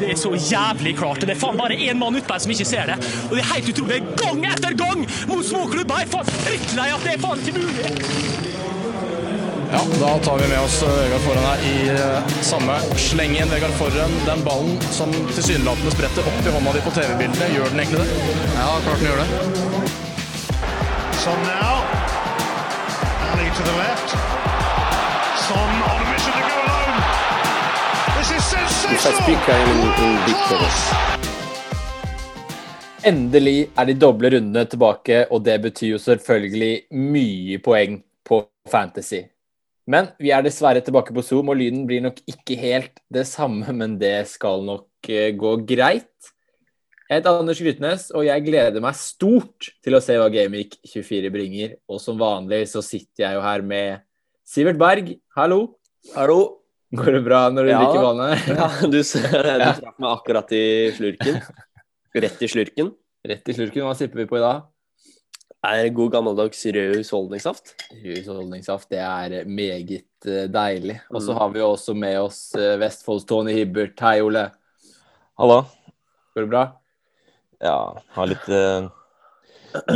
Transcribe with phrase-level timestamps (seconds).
[0.00, 1.20] Det er så jævlig klart.
[1.24, 2.96] Det er faen bare én mann utpå her som ikke ser det.
[3.28, 4.02] Og det er helt utrolig.
[4.20, 6.02] Gang etter gang mot småklubber!
[6.02, 8.36] Jeg er faen drittlei at det er faen ikke mulig.
[9.72, 11.76] Ja, da tar vi med oss eh, Vegard Forhen her i
[12.44, 12.76] samme.
[12.78, 13.50] samme slengen.
[13.50, 17.82] Vegard Forhen, den ballen som tilsynelatende spretter opp i hånda di på TV-bildene, gjør den
[17.82, 18.08] egentlig det?
[18.54, 19.28] Ja, klart den gjør det.
[21.24, 21.82] Son now.
[23.32, 24.10] Ali to the left.
[25.48, 26.65] Son on a mission to go
[28.26, 30.40] in, in big.
[33.06, 39.22] Endelig er de doble rundene tilbake, og det betyr jo selvfølgelig mye poeng på Fantasy.
[39.86, 43.70] Men vi er dessverre tilbake på Zoom, og lyden blir nok ikke helt det samme,
[43.70, 46.32] men det skal nok eh, gå greit.
[47.06, 51.30] Jeg heter Anders Grytnes, og jeg gleder meg stort til å se hva Gameweek 24
[51.30, 51.78] bringer.
[51.86, 54.02] Og som vanlig så sitter jeg jo her med
[54.42, 55.14] Sivert Berg.
[55.38, 55.76] Hallo.
[56.18, 56.65] Hallo.
[56.96, 57.80] Går det bra når du Ja.
[57.82, 58.46] drikker vannet?
[58.60, 59.26] Ja, du ser.
[59.42, 60.62] Du traff meg akkurat i
[60.96, 61.42] slurken.
[62.16, 62.90] Rett i slurken.
[63.26, 63.84] Rett i slurken.
[63.86, 64.64] Hva sipper vi på i dag?
[65.66, 67.72] Er god gammeldags rød husholdningssaft.
[68.04, 71.00] Husholdningssaft, det er meget eh, deilig.
[71.10, 71.38] Og så Mm.
[71.40, 73.98] har vi jo også med oss eh, Vestfolds Tony Hibbert.
[74.00, 74.44] Hei, Ole.
[75.38, 75.62] Hallo.
[76.36, 76.64] Går det bra?
[77.64, 77.76] Ja,
[78.14, 78.86] har litt uh,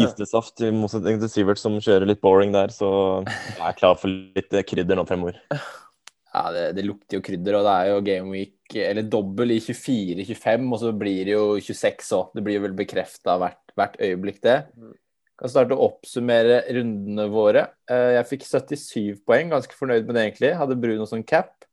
[0.01, 2.89] istesaft, i motsetning til Sivert som kjører litt boring der, så
[3.29, 5.37] jeg er klar for litt eh, krydder nå fremover.
[6.31, 9.59] Ja, det, det lukter jo krydder, og det er jo Game Week, eller dobbel i
[9.59, 12.29] 24-25, og så blir det jo 26 òg.
[12.37, 14.59] Det blir jo vel bekrefta hvert, hvert øyeblikk, det.
[15.41, 17.65] Kan starte å oppsummere rundene våre.
[17.91, 20.53] Eh, Jeg fikk 77 poeng, ganske fornøyd med det egentlig.
[20.61, 21.65] Hadde Bruno som cap.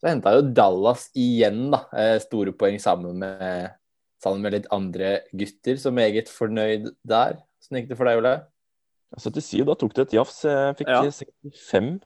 [0.00, 1.82] Så henta jo Dallas igjen, da.
[1.92, 3.74] eh, Store poeng sammen med,
[4.22, 7.36] sammen med litt andre gutter, så meget fornøyd der.
[7.60, 8.32] Åssen gikk det for deg, Ole?
[9.20, 10.40] 77, da tok det et jafs.
[10.48, 11.02] Jeg fikk Ja.
[11.04, 12.00] 65.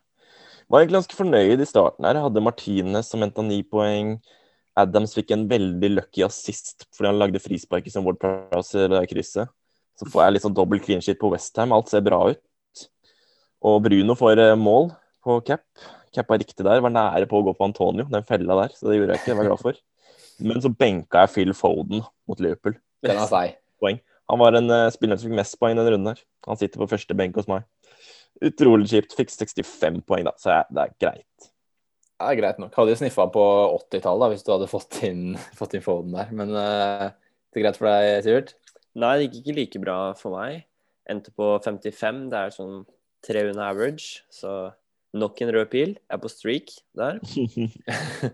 [0.67, 2.19] Var egentlig ganske fornøyd i starten her.
[2.19, 4.17] Jeg hadde Martinez som henta ni poeng.
[4.77, 9.05] Adams fikk en veldig lucky assist fordi han lagde frisparket som Ward Prowse i det
[9.13, 9.53] krysset.
[9.97, 11.73] Så får jeg litt sånn dobbel clean sheet på Westham.
[11.73, 12.43] Alt ser bra ut.
[13.65, 14.91] Og Bruno får eh, mål
[15.25, 15.65] på cap.
[16.15, 16.83] Cappa riktig der.
[16.85, 18.75] Var nære på å gå på Antonio, den fella der.
[18.77, 19.31] Så det gjorde jeg ikke.
[19.33, 19.81] Det var jeg glad for.
[20.51, 22.77] Men så benka jeg Phil Foden mot Liverpool.
[23.07, 23.57] Den er seig.
[24.27, 26.23] Han var en uh, spiller som fikk mest poeng denne runden her.
[26.49, 27.63] Han sitter på første benk hos meg.
[28.45, 29.15] Utrolig kjipt.
[29.17, 31.51] Fikk 65 poeng, da, så jeg, det er greit.
[32.17, 32.73] Det er greit nok.
[32.77, 33.45] Hadde jo sniffa på
[33.77, 36.33] 80-tallet da, hvis du hadde fått inn, fått inn Foden der.
[36.37, 37.11] Men uh,
[37.53, 38.55] det er greit for deg, Sivert?
[38.97, 40.65] Nei, det gikk ikke like bra for meg.
[41.13, 42.27] Endte på 55.
[42.33, 42.81] Det er sånn
[43.27, 44.71] 300 average, så
[45.17, 45.95] nok en rød pil.
[45.97, 47.21] Jeg er på streak der.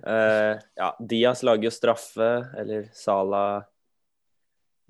[0.06, 3.44] uh, ja, Diaz lager jo straffe, eller Sala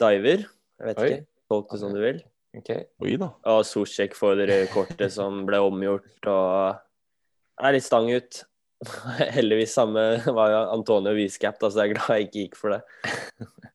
[0.00, 0.46] diver.
[0.80, 1.08] Jeg vet Oi.
[1.08, 1.26] ikke.
[1.52, 2.22] Tolk det som du vil.
[2.58, 2.70] Ok.
[3.04, 3.30] Oi da.
[3.54, 8.42] Og Sosjek får det røde kortet som ble omgjort, og er litt stang ut.
[9.38, 10.04] Heldigvis samme
[10.36, 12.82] var jo Antonio Wiescap, altså så jeg er glad jeg ikke gikk for det.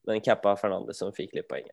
[0.07, 1.67] Men cappa Fernandes som fikk litt poeng.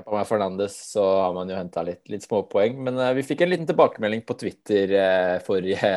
[0.00, 2.78] Kappa meg Fernandes, så har man jo henta litt, litt småpoeng.
[2.86, 5.90] Men eh, vi fikk en liten tilbakemelding på Twitter eh, forrige,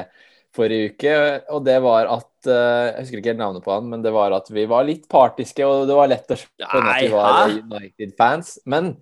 [0.56, 1.14] forrige uke,
[1.54, 4.34] og det var at eh, Jeg husker ikke helt navnet på han, men det var
[4.36, 7.56] at vi var litt partiske, og det var lett å skjønne at vi var?
[7.62, 8.58] United-fans.
[8.66, 8.96] Men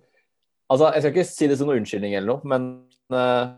[0.70, 2.68] altså, jeg skal ikke si det som noen unnskyldning eller noe, men
[3.14, 3.54] uh,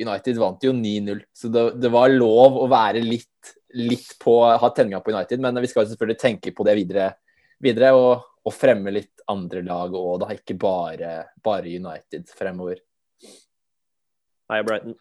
[0.00, 4.70] United vant jo 9-0, så det, det var lov å være litt, litt på ha
[4.74, 7.08] tenninga på United, men vi skal selvfølgelig tenke på det videre,
[7.62, 10.34] videre og, og fremme litt andre lag òg, da.
[10.34, 12.82] Ikke bare, bare United fremover.
[14.50, 14.98] Hei, Brighton.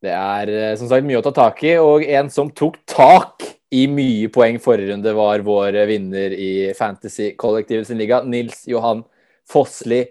[0.00, 3.46] Det er eh, som sagt mye å ta tak i, og en som tok tak
[3.70, 9.04] i mye poeng forrige runde, var vår vinner i Fantasy-kollektivet sin liga, Nils Johan
[9.50, 10.04] Fossli.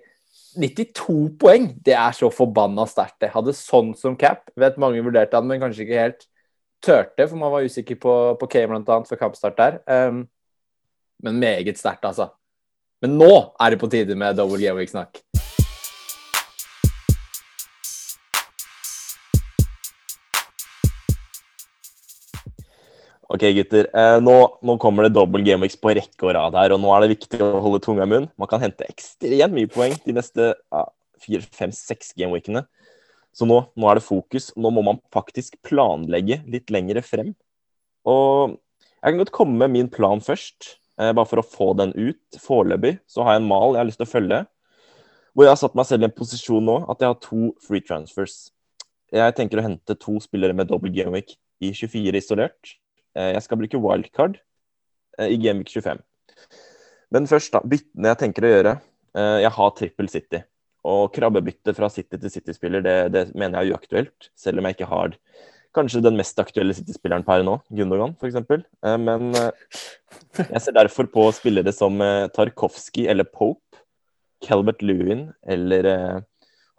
[0.60, 1.70] 92 poeng!
[1.86, 3.20] Det er så forbanna sterkt.
[3.24, 3.32] det.
[3.36, 4.50] Hadde sånn som cap.
[4.60, 6.28] Vet mange vurderte han, men kanskje ikke helt
[6.84, 9.00] turte, for man var usikker på, på Kane bl.a.
[9.08, 9.80] før kampstart der.
[9.86, 10.24] Um,
[11.24, 12.30] men meget sterkt, altså.
[13.04, 15.22] Men nå er det på tide med double gameweek-snakk.
[23.30, 23.86] Ok, gutter.
[23.94, 24.36] Eh, nå,
[24.66, 27.38] nå kommer det dobbel gameweeks på rekke og rad her, og nå er det viktig
[27.46, 28.32] å holde tunga i munnen.
[28.42, 30.48] Man kan hente ekstremt mye poeng de neste
[31.22, 32.64] fire, fem, seks gameweekene.
[33.38, 34.50] Så nå, nå er det fokus.
[34.58, 37.36] Nå må man faktisk planlegge litt lengre frem.
[38.10, 41.94] Og jeg kan godt komme med min plan først, eh, bare for å få den
[41.94, 42.42] ut.
[42.42, 44.42] Foreløpig så har jeg en mal jeg har lyst til å følge,
[45.36, 47.86] hvor jeg har satt meg selv i en posisjon nå at jeg har to free
[47.86, 48.50] transfers.
[49.14, 52.80] Jeg tenker å hente to spillere med dobbel gameweek i 24 isolert.
[53.20, 54.40] Eh, Jeg skal bruke wildcard
[55.20, 56.02] eh, i Gameweek 25.
[57.16, 57.62] Men først, da.
[57.66, 58.76] Byttene jeg tenker å gjøre.
[59.18, 60.44] Eh, Jeg har trippel City.
[60.90, 64.30] Og krabbebytte fra City til City-spiller, det, det mener jeg er uaktuelt.
[64.40, 65.18] Selv om jeg ikke har
[65.76, 68.40] kanskje den mest aktuelle City-spilleren per nå, Gundogan f.eks.
[69.04, 72.00] Men jeg ser derfor på spillere som
[72.34, 73.84] Tarkovskij eller Pope,
[74.42, 76.24] Calvert Lewin eller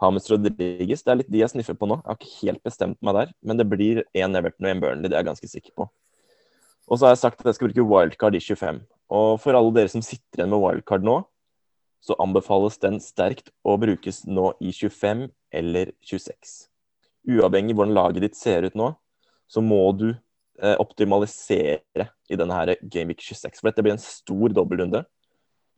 [0.00, 1.04] Hames Rodriguez.
[1.04, 2.00] Det er litt de jeg sniffer på nå.
[2.00, 5.10] Jeg har ikke helt bestemt meg der, men det blir én Everton og én Burnley,
[5.10, 5.90] det er jeg ganske sikker på.
[6.90, 8.80] Og så har jeg sagt at jeg skal bruke wildcard i 25.
[9.14, 11.20] Og for alle dere som sitter igjen med wildcard nå,
[12.02, 15.28] så anbefales den sterkt å brukes nå i 25
[15.60, 16.56] eller 26.
[17.30, 18.90] Uavhengig hvordan laget ditt ser ut nå,
[19.50, 23.60] så må du eh, optimalisere i denne her Gameweek 26.
[23.60, 25.04] For dette blir en stor dobbeltrunde.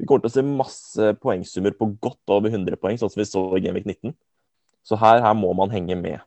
[0.01, 3.29] Vi kommer til å se masse poengsummer på godt over 100 poeng, sånn som vi
[3.29, 4.15] så i Gameweek 19.
[4.87, 6.23] Så her, her må man henge med.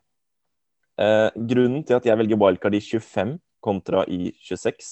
[1.00, 4.90] Eh, grunnen til at jeg velger wildcard i 25 kontra i 26,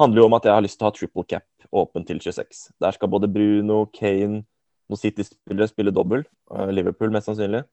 [0.00, 2.68] handler jo om at jeg har lyst til å ha triple cap åpen til 26.
[2.82, 4.42] Der skal både Bruno, Kane,
[4.90, 6.24] noen City-spillere spille dobbel.
[6.54, 7.64] eh, Liverpool mest sannsynlig.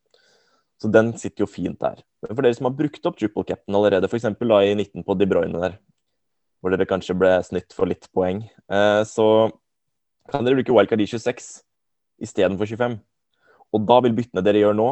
[0.82, 2.02] Så den sitter jo fint der.
[2.22, 4.26] Men for dere som har brukt opp triple cap'n allerede, f.eks.
[4.26, 5.78] i 19 på De Bruyne der,
[6.62, 9.52] hvor dere kanskje ble snytt for litt poeng, eh, så
[10.32, 11.62] kan dere bruke wildcard i 26
[12.22, 13.00] istedenfor 25.
[13.74, 14.90] Og da vil byttene dere gjør nå,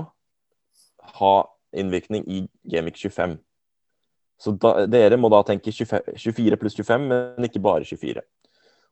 [1.20, 1.34] ha
[1.76, 3.38] innvirkning i Gamic 25.
[4.40, 8.24] Så da, dere må da tenke 25, 24 pluss 25, men ikke bare 24.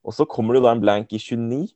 [0.07, 1.69] Og så kommer det da en blank i 29,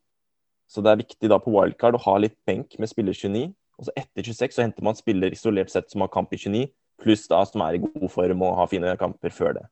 [0.72, 3.50] så det er viktig da på wildcard å ha litt benk med spiller 29.
[3.80, 6.68] Og så etter 26 så henter man spiller isolert sett som har kamp i 29,
[7.02, 9.66] pluss da som er i god form og har fine kamper før det.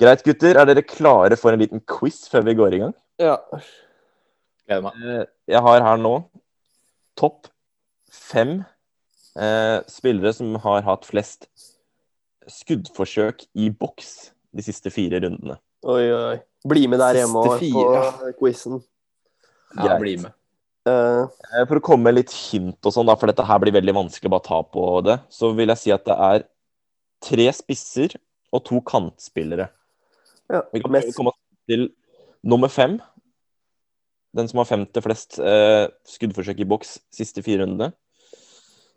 [0.00, 0.56] Greit, gutter.
[0.56, 2.94] Er dere klare for en liten quiz før vi går i gang?
[3.20, 3.36] Ja.
[4.64, 5.00] Gleder meg.
[5.04, 6.14] Eh, Jeg har her nå
[7.20, 7.50] topp
[8.10, 8.62] fem
[9.36, 11.50] eh, spillere som har hatt flest
[12.48, 15.58] skuddforsøk i boks de siste fire rundene.
[15.84, 16.36] Oi, oi.
[16.68, 18.80] Bli med der hjemme og på quizen.
[19.76, 20.32] Ja, bli med.
[20.88, 23.74] Eh, Eh, For å komme med litt hint og sånn, da, for dette her blir
[23.76, 26.44] veldig vanskelig å bare ta på det, så vil jeg si at det er
[27.20, 28.16] tre spisser
[28.52, 29.68] og to kantspillere.
[30.50, 30.62] ja.
[30.72, 31.32] Vi kan Mest, komme
[31.68, 31.90] til
[32.42, 32.98] nummer fem.
[34.34, 37.92] Den som har femte flest uh, skuddforsøk i boks siste fire rundene.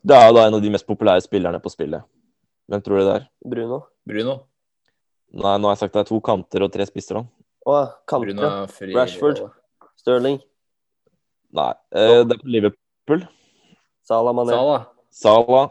[0.06, 2.04] Det er jo da en av de mest populære spillerne på spillet.
[2.74, 3.26] Hvem tror du det er?
[3.46, 3.78] Bruno.
[4.10, 4.34] Bruno.
[5.30, 7.20] Nei, nå har jeg sagt det er to kanter og tre spisser.
[7.20, 7.52] da.
[7.70, 7.76] Å,
[8.10, 8.32] kanter.
[8.34, 8.90] Bruno fri.
[8.98, 9.44] Rashford.
[10.02, 10.40] Sterling.
[11.54, 13.28] Nei, eh, det er på Liverpool.
[14.10, 14.58] Salah Mané.
[14.58, 14.88] Salah.
[15.14, 15.62] Sala,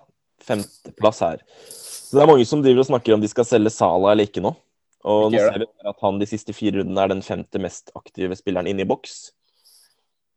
[0.46, 1.42] femteplass her.
[1.66, 4.44] Så det er mange som driver og snakker om de skal selge Salah eller ikke
[4.44, 4.54] nå.
[5.02, 8.38] Og nå ser vi at han de siste fire rundene er den femte mest aktive
[8.38, 9.32] spilleren inne i boks.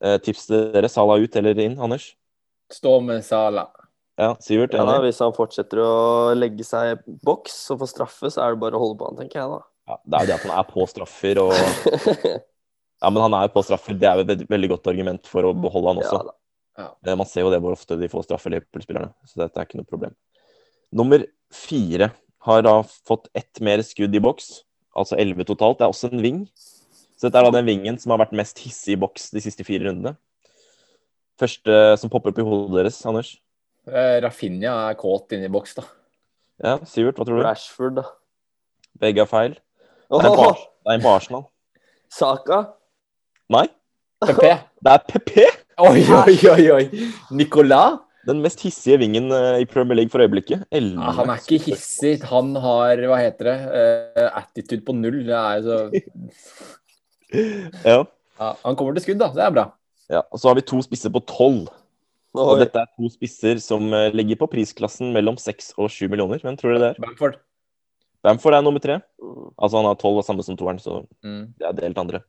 [0.02, 2.16] Eh, tips til dere, Sala ut eller inn, Anders?
[2.74, 3.70] Stå med Salah.
[4.16, 4.74] Ja, Sivert?
[4.78, 5.94] Ja, da, hvis han fortsetter å
[6.38, 9.18] legge seg i boks og få straffe, så er det bare å holde på han,
[9.20, 9.62] tenker jeg da.
[9.92, 11.52] Ja, det er jo det at han er på straffer og
[13.04, 13.98] Ja, men han er jo på straffer.
[14.00, 16.22] Det er jo et veldig, godt argument for å beholde han også.
[16.24, 16.88] Ja, da.
[17.12, 19.12] Eh, Man ser jo det hvor ofte de får straffer, Liverpool-spillerne.
[19.28, 20.16] Så dette er ikke noe problem.
[20.96, 22.10] Nummer fire
[22.48, 24.64] har da fått ett mer skudd i boks,
[24.96, 25.82] altså elleve totalt.
[25.82, 26.40] Det er også en ving.
[27.20, 29.68] Så dette er da den vingen som har vært mest hissig i boks de siste
[29.68, 30.16] fire rundene.
[31.42, 33.36] Første som popper opp i hodet deres, Anders?
[33.86, 35.84] Eh, Rafinha er kåt inne i boks, da.
[36.64, 37.44] Ja, Sivert, hva tror du?
[37.46, 38.06] Rashford, da.
[39.02, 39.58] Begge har feil.
[40.10, 40.48] Det er en på,
[40.86, 41.46] det er en på Arsenal.
[42.14, 42.62] Saka.
[43.52, 43.68] Nei,
[44.24, 44.42] PP.
[44.82, 45.32] det er PP!
[45.86, 46.84] Oi, oi, oi, oi.
[47.36, 48.00] Nicolas?
[48.26, 50.64] Den mest hissige vingen eh, i Premier League for øyeblikket.
[50.74, 52.16] Ja, han er ikke hissig.
[52.32, 55.20] Han har, hva heter det, uh, attitude på null.
[55.28, 55.78] Det er jo så
[57.92, 58.00] Ja.
[58.40, 59.30] ja, Han kommer til skudd, da.
[59.36, 59.68] Det er bra.
[60.10, 60.24] ja.
[60.32, 61.68] Og så har vi to spisser på tolv.
[62.36, 62.60] Og Oi.
[62.64, 66.42] dette er to spisser som eh, ligger på prisklassen mellom seks og sju millioner.
[66.44, 67.02] Hvem tror dere det er?
[67.06, 67.38] Bamford.
[68.26, 69.00] Bamford er nummer tre.
[69.22, 69.52] Mm.
[69.56, 71.54] Altså han har tolv og samme som toeren, så Mm.
[71.58, 72.24] det er delt andre.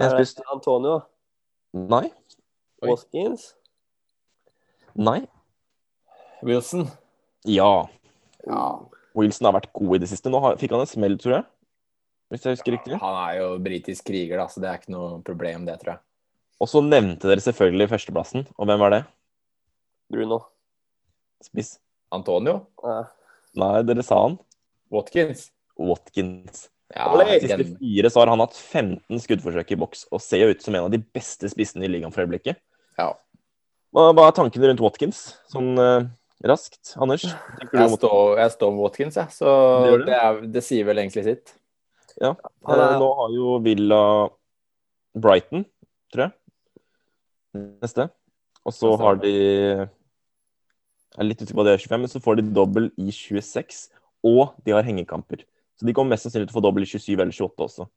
[0.00, 1.02] Er En det Antonio?
[1.74, 2.10] Nei.
[2.82, 3.52] Waskins?
[4.96, 5.26] Nei.
[6.42, 6.88] Wilson.
[7.44, 7.86] Ja.
[8.46, 8.64] Ja.
[9.14, 10.30] Wilson har vært god i det siste.
[10.32, 11.44] Nå fikk han en smell, tror jeg.
[12.32, 12.98] Hvis jeg husker riktig.
[13.00, 16.00] Han er jo britisk kriger, da, så det er ikke noe problem, det, tror jeg.
[16.62, 18.44] Og så nevnte dere selvfølgelig førsteplassen.
[18.54, 19.00] Og hvem var det?
[20.12, 20.38] Bruno?
[21.42, 21.76] Spiss?
[22.14, 22.60] Antonio?
[22.84, 23.00] Nei.
[23.58, 24.36] Nei, dere sa han.
[24.92, 25.48] Watkins?
[25.80, 26.68] Watkins.
[26.92, 30.52] Ja, De siste fire så har han hatt 15 skuddforsøk i boks og ser jo
[30.52, 32.60] ut som en av de beste spissene i ligaen for øyeblikket.
[33.00, 33.14] Ja.
[33.96, 36.04] Hva, er tankene rundt Watkins, sånn uh,
[36.48, 36.92] raskt?
[37.00, 37.24] Anders?
[37.24, 39.32] Jeg om står, jeg står med Watkins, jeg.
[39.36, 41.56] Så Det det, er, det sier vel egentlig sitt.
[42.20, 42.34] Ja.
[42.68, 44.02] Er- Eh, Nå har jo Villa
[45.16, 45.64] Brighton,
[46.12, 46.32] tror jeg.
[47.54, 48.08] Neste.
[48.64, 49.88] Og så har de Jeg
[51.20, 53.88] er litt usikker på det er 25, men så får de dobbel i 26.
[54.24, 55.42] Og de har hengekamper.
[55.76, 57.88] Så de kommer mest sannsynlig til å få dobbel i 27 eller 28 også.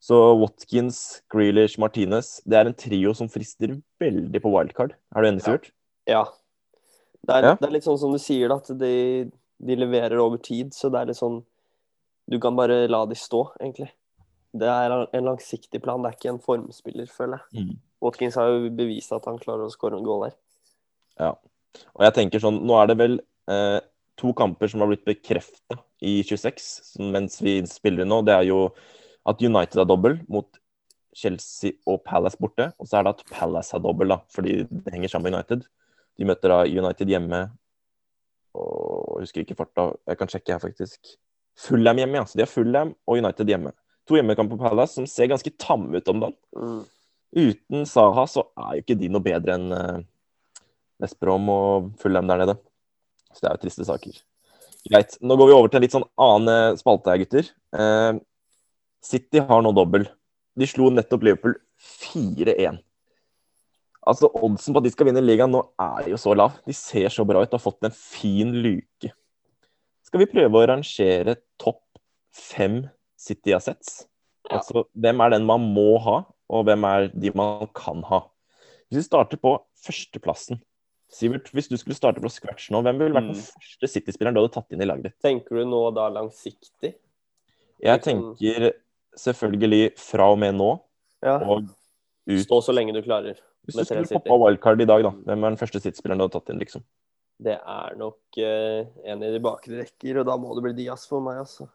[0.00, 4.94] Så Watkins, Grealish, Martinez Det er en trio som frister veldig på wildcard.
[5.10, 5.72] Er du enig, Sivert?
[6.06, 6.24] Ja.
[7.26, 7.54] Det er, Ja.
[7.58, 10.70] det er litt sånn som du sier, at de, de leverer over tid.
[10.72, 11.42] Så det er litt sånn
[12.30, 13.90] Du kan bare la de stå, egentlig.
[14.54, 17.64] Det er en langsiktig plan, det er ikke en formspiller, føler jeg.
[17.64, 17.78] Mm.
[18.04, 20.36] Watkins har jo bevist at han klarer å skåre en goal der.
[21.18, 21.32] Ja.
[21.96, 23.18] Og jeg tenker sånn, nå er det vel
[23.50, 23.80] eh,
[24.18, 28.20] to kamper som har blitt bekrefta i 26 som- mens vi spiller nå.
[28.24, 28.72] Det er jo
[29.26, 30.46] at United har dobbel mot
[31.14, 32.72] Chelsea og Palace borte.
[32.78, 35.66] Og så er det at Palace har dobbel, da, fordi det henger sammen med United.
[36.18, 37.50] De møter da United hjemme
[38.58, 39.90] og husker ikke farta.
[40.08, 41.16] Jeg kan sjekke her, faktisk.
[41.58, 42.24] Fullham hjemme, ja.
[42.24, 43.72] Så de har Fullham og United hjemme.
[44.08, 46.38] To hjemmekamper på Palace som ser ganske tamme ut om dagen.
[46.56, 46.84] Mm.
[47.36, 50.06] Uten Saha så er jo ikke de noe bedre enn
[51.02, 52.56] West Brom og Fulham der nede.
[53.32, 54.18] Så det er jo triste saker.
[54.88, 55.16] Greit.
[55.20, 57.50] Nå går vi over til en litt sånn annen eh, spalte her, gutter.
[57.76, 58.20] Eh,
[59.04, 60.08] City har nå dobbel.
[60.58, 62.80] De slo nettopp Liverpool 4-1.
[64.08, 66.56] Altså, Oddsen på at de skal vinne ligaen nå er jo så lav.
[66.66, 69.12] De ser så bra ut og har fått en fin luke.
[70.06, 71.82] Skal vi prøve å rangere topp
[72.32, 72.86] fem
[73.20, 74.06] City-assets?
[74.48, 78.22] Altså, hvem er den man må ha, og hvem er de man kan ha?
[78.88, 80.60] Hvis vi starter på førsteplassen
[81.10, 83.40] Sivert, hvis du skulle starte på scratch nå, hvem ville vært den Mm.
[83.40, 85.14] første City-spilleren du hadde tatt inn i laget ditt?
[85.24, 86.94] Tenker du nå da langsiktig?
[87.80, 88.72] Jeg Liksom- tenker
[89.16, 90.80] selvfølgelig fra og med nå
[91.22, 91.38] Ja.
[91.38, 91.62] og
[92.28, 92.44] ut.
[92.44, 93.36] Stå så lenge du klarer.
[93.64, 96.32] Hvis du skulle poppe wildcard i dag, da, hvem er den første City-spilleren du hadde
[96.32, 96.82] tatt inn, liksom?
[97.40, 101.06] Det er nok uh, en i de bakre rekker, og da må det bli Diaz
[101.06, 101.68] for meg, altså.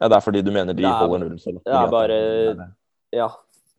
[0.00, 2.74] Ja, det er fordi du mener de er- holder nullen så- det er bare-
[3.12, 3.28] Ja.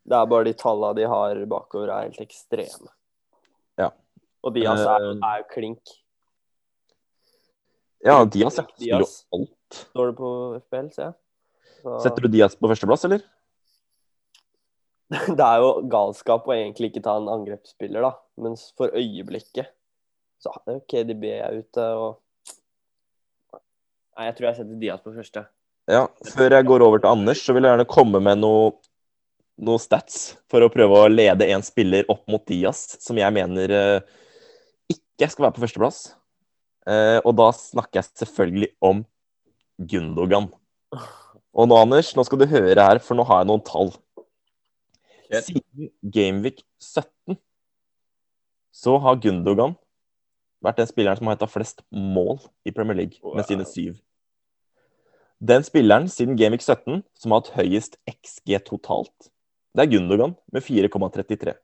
[0.04, 2.92] Det er bare de tallene de har bakover, er helt ekstreme.
[3.80, 3.92] Ja.
[4.44, 5.94] Og Diaz er, Eh, er jo klink.
[8.04, 8.66] Ja, Diaz ja.
[8.68, 9.78] spiller jo alt.
[9.94, 11.14] Står det på FPL, ser jeg.
[11.84, 13.24] Så, Setter du Diaz på førsteplass, eller?
[15.38, 18.14] det er jo galskap å egentlig ikke ta en angrepsspiller, da.
[18.44, 19.72] Mens for øyeblikket
[20.44, 22.20] så er jo KDB er ute, og
[24.14, 25.42] Nei, jeg tror jeg setter Diaz på første.
[25.90, 26.04] Ja,
[26.36, 28.68] Før jeg går over til Anders, så vil jeg gjerne komme med noe,
[29.62, 33.74] noe stats for å prøve å lede en spiller opp mot Diaz, som jeg mener
[33.78, 34.14] eh,
[34.92, 36.00] ikke skal være på førsteplass.
[36.90, 39.04] Eh, og da snakker jeg selvfølgelig om
[39.78, 40.50] Gundogan.
[41.54, 43.94] Og nå, Anders, nå skal du høre her, for nå har jeg noen tall.
[45.34, 47.38] Siden Gameweek 17
[48.74, 49.76] så har Gundogan
[50.64, 53.98] vært den spilleren som har henta flest mål i Premier League, med sine syv.
[55.44, 59.33] Den spilleren siden Gameweek 17 som har hatt høyest XG totalt,
[59.74, 61.56] det er Gundogan med 4,33.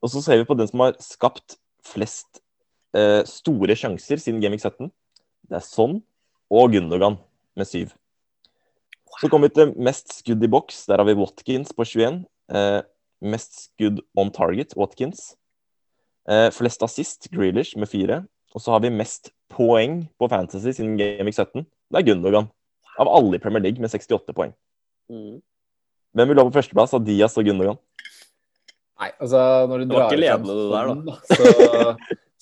[0.00, 2.40] Og så ser vi på den som har skapt flest
[2.96, 4.88] eh, store sjanser siden Gaming 17.
[5.50, 5.98] Det er Son
[6.48, 7.18] og Gundogan
[7.58, 7.90] med 7.
[9.20, 10.86] Så kommer vi til mest skudd i boks.
[10.88, 12.22] Der har vi Watkins på 21.
[12.54, 12.80] Eh,
[13.20, 15.34] mest skudd on target, Watkins.
[16.30, 18.22] Eh, flest assist, Grealish med 4.
[18.54, 21.66] Og så har vi mest poeng på Fantasy siden Gaming 17.
[21.90, 22.48] Det er Gundogan.
[22.96, 24.56] Av alle i Premier League med 68 poeng.
[25.10, 25.42] Mm.
[26.16, 27.78] Hvem vil ha på førsteplass av Diaz og Gundogan?
[29.00, 29.40] Nei, altså
[29.70, 30.90] når du Det drar da.
[30.90, 31.92] sånn, så,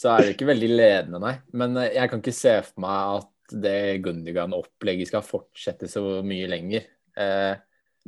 [0.02, 1.34] så er det ikke veldig ledende, nei.
[1.52, 6.48] Men eh, jeg kan ikke se for meg at det Gundogan-opplegget skal fortsette så mye
[6.50, 6.88] lenger.
[7.16, 7.54] Eh,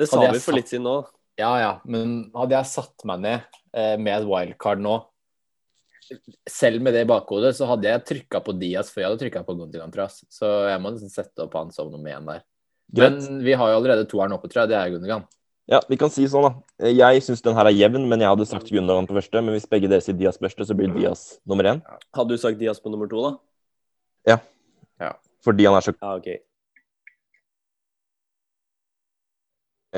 [0.00, 0.96] Det sa vi for satt- litt siden nå.
[1.40, 3.40] ja ja, men hadde jeg satt meg ned
[3.72, 4.98] eh, med et wildcard nå,
[6.50, 9.44] selv med det i bakhodet, så hadde jeg trykka på Diaz før jeg hadde trykka
[9.46, 10.26] på Gundogan, tror jeg.
[10.32, 12.40] Så jeg må nesten sette opp han som nummer én der.
[12.90, 13.20] Greit.
[13.20, 14.72] Men vi har jo allerede toeren oppe, tror jeg.
[14.72, 15.28] Det er Gundigan.
[15.68, 16.88] Ja, vi kan si sånn, da.
[16.88, 19.42] Jeg syns den her er jevn, men jeg hadde sagt Gundogan på første.
[19.44, 21.82] Men hvis begge dere sier Diaz første, så blir Diaz nummer én.
[22.16, 23.36] Hadde du sagt Diaz på nummer to, da?
[24.26, 24.38] Ja.
[25.44, 26.40] Fordi han er så ah, okay.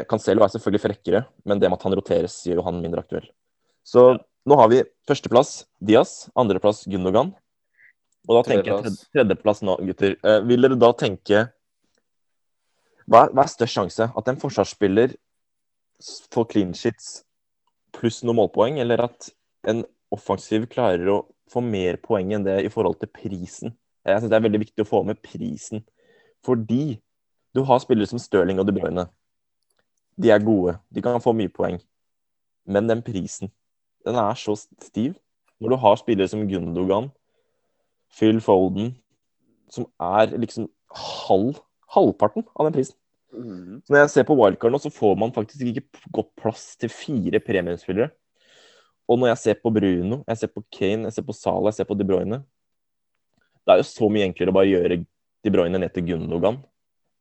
[0.09, 3.26] Cancelo er selvfølgelig frekkere, men det med at han roteres, gjør jo han mindre aktuell.
[3.85, 4.04] Så
[4.49, 7.35] nå har vi førsteplass Diaz, andreplass Gundogan.
[8.28, 10.16] Og da tenker jeg tredje- tredjeplass nå, gutter.
[10.23, 11.42] Eh, vil dere da tenke
[13.11, 14.07] hva hva er størst sjanse?
[14.16, 15.16] At en forsvarsspiller
[16.32, 17.23] får clean sheets
[17.92, 19.28] pluss noen målpoeng, eller at
[19.68, 23.75] en offensiv klarer å få mer poeng enn det i forhold til prisen?
[24.02, 25.85] Jeg synes det er veldig viktig å få med prisen.
[26.42, 26.99] Fordi
[27.54, 29.06] du har spillere som Stirling og De Bruyne.
[30.18, 30.78] De er gode.
[30.90, 31.78] De kan få mye poeng.
[32.66, 33.52] Men den prisen,
[34.06, 35.14] den er så stiv.
[35.61, 37.11] Når du har spillere som Gundogan,
[38.12, 38.97] Phil Foden,
[39.71, 40.66] som er liksom
[41.28, 41.62] halv,
[41.94, 42.97] halvparten av den prisen.
[43.32, 43.82] Mhm.
[43.86, 46.92] Så når jeg ser på wildcard nå, så får man faktisk ikke godt plass til
[46.92, 48.10] fire premiumspillere.
[49.08, 51.80] Og når jeg ser på Bruno, jeg ser på Kane, jeg ser på Salah, jeg
[51.80, 52.44] ser på De Bruyne
[53.66, 54.98] Det er jo så mye enklere å bare gjøre
[55.42, 56.60] De Bruyne ned til Gundogan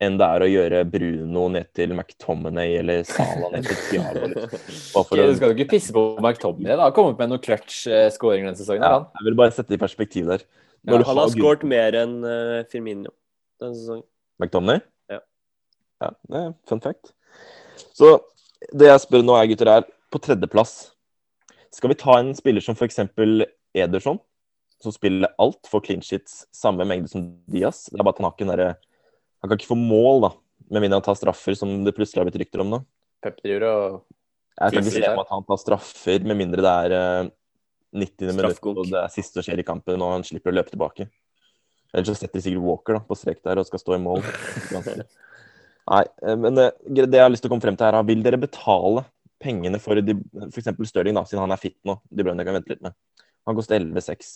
[0.01, 4.29] enn det er å gjøre Bruno ned til McTominay eller Salah ned til Thiago.
[4.31, 4.63] liksom.
[5.09, 6.73] For å, Du skal jo ikke pisse på McTominay.
[6.73, 6.87] da.
[6.87, 8.81] Har kommet med noen clutch-skåringer denne sesongen.
[8.81, 10.45] ja, jeg vil bare sette det i perspektiv der.
[10.89, 13.13] Når du Han har skåret mer enn eh, Firmino
[13.61, 14.07] denne sesongen.
[14.41, 14.81] McTominay?
[16.01, 16.11] Ja.
[16.27, 17.13] Det er fun fact.
[17.95, 18.15] Så
[18.77, 20.91] det jeg spør nå er, gutter, er på tredjeplass
[21.73, 22.99] Skal vi ta en spiller som f.eks.
[23.71, 24.19] Ederson,
[24.83, 27.85] som spiller alt for clean sheets, samme mengde som Diaz?
[27.89, 28.71] Det er bare at han har ikke den derre
[29.41, 30.31] Han kan ikke få mål, da,
[30.69, 32.81] med mindre han tar straffer, som det plutselig har blitt rykter om nå.
[33.23, 33.85] Pep driver og
[34.59, 37.31] Jeg kan ikke se at han tar straffer, med mindre det er eh,
[37.91, 38.27] 90.
[38.31, 38.77] minutt Straffekonk.
[38.77, 41.09] og det er siste som skjer i kampen, og han slipper å løpe tilbake.
[41.91, 44.23] Ellers så setter de sikkert Walker da, på strek der og skal stå i mål.
[45.91, 48.07] Nei, eh, men det, det jeg har lyst til å komme frem til her, er,
[48.07, 49.05] vil dere betale
[49.41, 50.69] pengene for f.eks.
[50.87, 51.97] Stirling, da, siden han er fit nå?
[52.09, 52.95] De Bruyne kan vente litt med.
[53.49, 54.35] Han koster 11,6.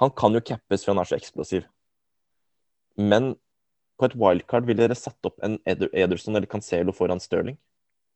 [0.00, 1.66] Han kan jo cappes for han er så eksplosiv.
[2.96, 3.34] Men
[4.00, 7.58] på et wildcard ville dere satt opp en Eder Ederson eller Cancelo foran Stirling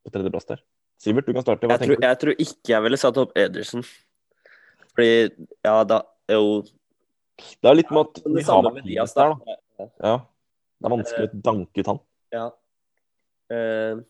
[0.04, 0.64] på tredjeplass der?
[1.00, 1.68] Sivert, du kan starte.
[1.68, 2.06] Hva Jeg tror, du?
[2.06, 3.84] jeg tror ikke jeg ville satt opp Ederson.
[4.94, 5.12] Fordi
[5.66, 6.64] Ja, da Jo.
[7.34, 9.86] Det er litt med at vi har samme med Martinez Diaz, der, da.
[10.06, 10.12] Ja.
[10.78, 11.98] Det er vanskelig å danke ut han.
[12.32, 12.44] Ja.
[13.52, 14.00] Eh,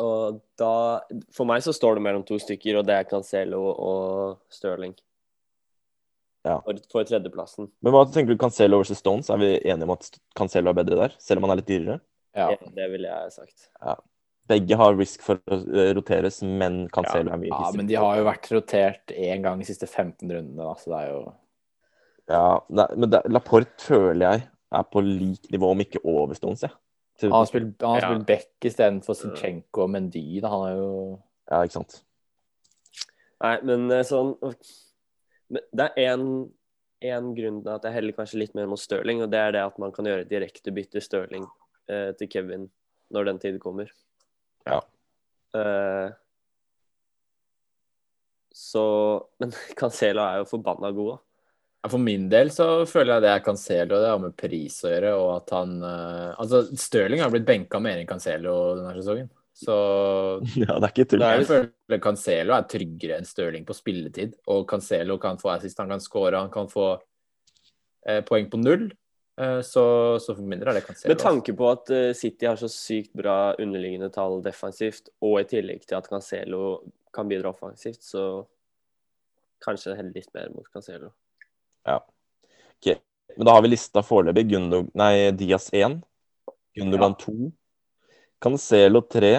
[0.00, 0.74] og da
[1.34, 4.94] For meg så står det mellom to stykker, og det er Cancelo og Sterling.
[6.44, 6.58] Ja.
[6.66, 7.70] For, for tredjeplassen.
[7.80, 9.30] Men hva tenker du Cancelo versus Stones?
[9.32, 12.02] Er vi enige om at Cancelo er bedre der, selv om han er litt dyrere?
[12.36, 12.50] Ja.
[12.50, 13.70] Det, det ville jeg sagt.
[14.50, 18.18] Begge har risk for å eh, roteres, men Cancelo er mye ja, men de har
[18.18, 21.22] jo vært rotert én gang de siste 15 rundene, da, så det er jo
[22.34, 24.44] Ja, men det, Laporte føler jeg
[24.74, 26.76] er på lik nivå, om ikke over Stones, jeg.
[27.18, 28.08] Til- Han har spilt, han har Ja.
[28.14, 30.40] spilt back istedenfor Zinchenko og Mendy.
[30.40, 30.48] Da.
[30.48, 32.02] Han er jo Ja, ikke sant.
[33.42, 34.36] Nei, men eh, sånn
[35.50, 36.50] men Det er én
[37.04, 39.60] én grunn til at jeg heller kanskje litt mer mot Stirling, og det er det
[39.60, 41.44] at man kan gjøre direkte bytte Stirling
[41.88, 42.70] eh, til Kevin
[43.12, 43.90] når den tid kommer.
[44.66, 44.80] Ja.
[45.54, 46.10] Eh,
[48.54, 51.18] så Men Cancela er jo forbanna god, da.
[51.90, 55.14] For min del så føler jeg det er Cancelo, det har med pris å gjøre,
[55.20, 59.28] og at han eh, Altså, Stirling har blitt benka mer enn Cancelo denne sesongen.
[59.54, 59.74] Så
[60.62, 61.24] Ja, det er ikke tull.
[61.28, 64.38] Jeg føler Cancelo er tryggere enn Stirling på spilletid.
[64.52, 66.94] Og Cancelo kan få assist, han kan score, han kan få
[68.08, 68.86] eh, poeng på null.
[69.40, 69.84] Eh, så,
[70.22, 71.12] så for min del er det Cancelo.
[71.12, 75.48] Med tanke på at uh, City har så sykt bra underliggende tall defensivt, og i
[75.52, 76.78] tillegg til at Cancelo
[77.14, 78.24] kan bidra offensivt, så
[79.64, 81.12] kanskje heller litt mer mot Cancelo.
[81.84, 82.86] Ok,
[83.36, 84.90] Men da har vi lista foreløpig Gundog...
[84.96, 85.98] nei, Diaz 1,
[86.78, 87.34] Gundogan 2,
[88.42, 89.34] Cancelo 3.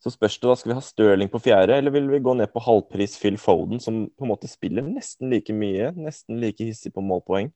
[0.00, 2.48] Så spørs det da, skal vi ha Stirling på fjerde, eller vil vi gå ned
[2.54, 6.94] på halvpris Phil Foden, som på en måte spiller nesten like mye, nesten like hissig
[6.94, 7.50] på målpoeng?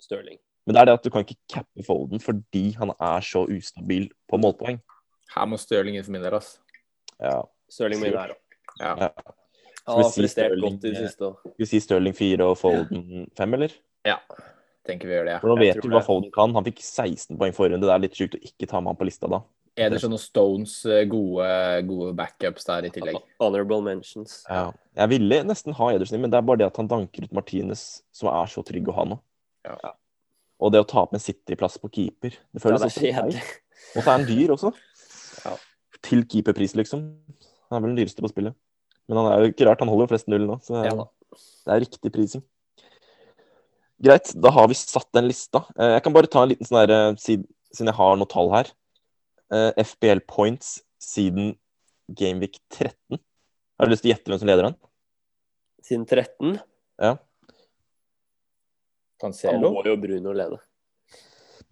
[0.00, 0.40] Stirling.
[0.64, 4.08] Men det er det at du kan ikke cappe Foden fordi han er så ustabil
[4.28, 4.80] på målpoeng.
[5.34, 6.62] Her må Stirling inn for min del, altså.
[7.20, 7.42] Ja.
[7.68, 8.40] Stirling min her òg.
[8.80, 8.94] Ja.
[9.04, 9.36] Ja.
[9.86, 13.26] Han har prestert Sterling, godt i det eh, siste vi si Stirling 4 og Folden
[13.38, 13.74] 5, eller?
[14.08, 14.20] ja.
[14.86, 15.38] Tenker vi gjør det, ja.
[15.42, 16.52] For nå Jeg vet du hva Folden kan.
[16.54, 17.88] Han fikk 16 poeng forrige runde.
[17.88, 19.40] Det er litt sjukt å ikke ta med han på lista da.
[19.76, 21.48] Ederson og Stones eh, gode,
[21.88, 23.18] gode backups der i tillegg.
[23.42, 24.38] Honorable mentions.
[24.48, 24.70] Ja.
[24.96, 27.82] Jeg ville nesten ha Ederson, men det er bare det at han danker ut Martinez,
[28.14, 29.18] som er så trygg å ha nå.
[29.66, 29.92] Ja.
[30.62, 33.58] Og det å tape en City-plass på keeper Det Ja, føles det er også feil.
[33.96, 34.70] Og så er han dyr også.
[35.42, 35.56] Ja.
[36.06, 37.02] Til keeperpris, liksom.
[37.68, 38.56] Han er vel den dyreste på spillet.
[39.08, 40.58] Men han er jo ikke rart, han holder jo flest null nå.
[40.64, 41.06] Så det Ja
[41.66, 42.42] det er riktig prising.
[44.02, 45.64] Greit, da har vi satt den lista.
[45.76, 48.50] Eh, Jeg kan bare ta en liten sånn her, siden siden jeg har noe tall
[48.54, 48.70] her.
[49.52, 51.56] Eh, FBL points siden
[52.08, 53.18] Gameweek 13.
[53.76, 54.76] Har du lyst til å gjette hvem som leder den?
[55.84, 56.60] Siden 13
[57.02, 57.14] Ja.
[57.14, 57.18] da
[59.20, 59.72] Cancelo.
[59.74, 60.58] må jo Bruno lede.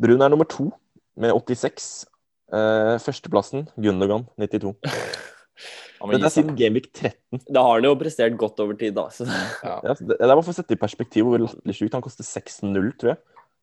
[0.01, 0.73] Brun er nummer to
[1.17, 2.07] med 86.
[2.53, 4.75] Eh, førsteplassen Gundogan 92.
[6.01, 7.45] Dette er siden Gameweek 13.
[7.55, 9.07] Da har han jo prestert godt over tid, da.
[9.15, 9.77] Så Ja.
[9.85, 11.95] Ja, det, det er bare for å sette i perspektiv hvor latterlig sjukt.
[11.95, 13.21] Han koster 6-0, tror jeg.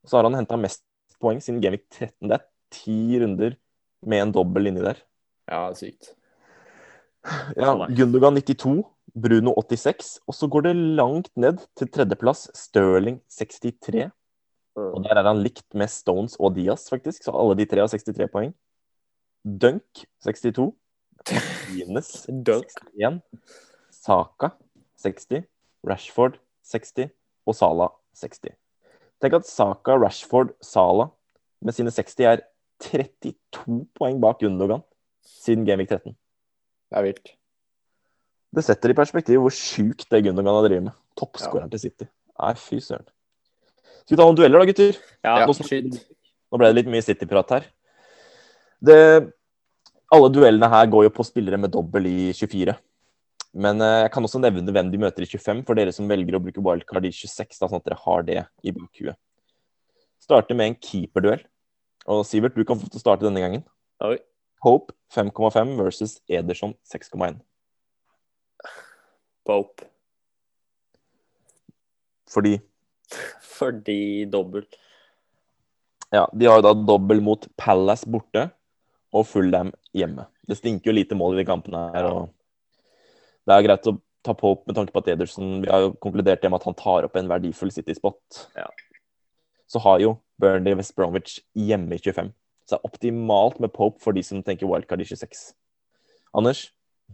[0.08, 0.84] Så har han henta mest
[1.22, 2.30] poeng siden Gameweek 13.
[2.32, 3.58] Det er ti runder
[4.08, 5.04] med en dobbel inni der.
[5.52, 6.16] ja, sykt.
[7.54, 8.80] Ja, Gundogan 92,
[9.14, 12.48] Bruno 86, og så går det langt ned til tredjeplass.
[12.58, 14.08] Sterling 63.
[14.80, 17.22] Og der er han likt med Stones og Diaz, faktisk.
[17.28, 18.54] Så alle de tre har 63 poeng.
[19.46, 20.72] Dunk 62.
[22.46, 22.68] Dunk.
[22.98, 23.22] 61.
[23.92, 24.52] Saka
[25.02, 25.44] 60.
[25.88, 27.10] Rashford 60.
[27.48, 28.54] Og Sala 60.
[29.22, 31.10] Tenk at Saka, Rashford, Sala
[31.62, 32.42] med sine 60 er
[32.82, 34.82] 32 poeng bak Gundogan
[35.22, 36.16] siden Gameweek 13.
[36.92, 37.34] Det er vilt.
[38.52, 40.96] Det setter i perspektiv hvor sjukt det Gundogan har drevet med.
[41.20, 42.08] Toppskåreren til City.
[42.42, 43.06] Nei, fy søren.
[44.02, 44.98] Skal vi ta noen dueller da, gutter?
[45.22, 46.02] Ja, Ja, nå.
[46.52, 47.68] Nå ble det litt mye City-prat her.
[48.82, 48.98] Det,
[50.12, 52.76] alle duellene her går jo på spillere med dobbel i 24.
[53.62, 56.38] Men eh, jeg kan også nevne hvem de møter i 25, for dere som velger
[56.38, 59.20] å bruke wildcard i 26, da, sånn at dere har det i bakhuet.
[60.22, 61.44] Starter med en keeperduell.
[62.10, 63.64] Og Sivert, du kan få til å starte denne gangen.
[64.06, 64.18] Oi.
[64.62, 67.40] Pope 5,5 versus Ederson 6,1.
[69.48, 69.88] Pope.
[72.32, 72.60] Fordi
[73.42, 74.64] Fordi dobbel.
[76.14, 78.50] ja, de har jo da dobbel mot Palace borte
[79.12, 80.26] og Fulham hjemme.
[80.48, 82.06] Det stinker jo lite mål i de kampene her.
[82.06, 82.30] og
[83.48, 86.44] Det er greit å ta Pope med tanke på at Ederson Vi har jo konkludert
[86.44, 88.48] med at han tar opp en verdifull City-spot.
[88.56, 88.68] Ja.
[89.68, 92.30] Så har jo Burnley West Bromwich hjemme i 25.
[92.66, 95.54] Så det er optimalt med Pope for de som tenker wildcard i 26.
[96.38, 96.70] Anders,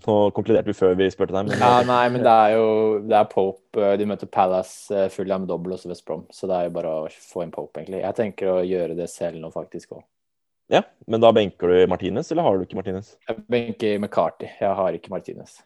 [0.05, 1.47] nå konkluderte vi før vi spurte deg.
[1.49, 2.67] Men Ja, nei, men det er jo
[3.07, 3.79] det er Pope.
[3.81, 6.27] eh, De møter Palace, eh, Fulham dobbel og West Brom.
[6.29, 8.01] Så det er jo bare å få inn Pope, egentlig.
[8.03, 10.03] Jeg tenker å gjøre det selv nå, faktisk òg.
[10.73, 13.13] Ja, men da benker du Martinez, eller har du ikke Martinez?
[13.29, 14.49] Jeg benker McCarty.
[14.59, 15.59] Jeg har ikke Martinez.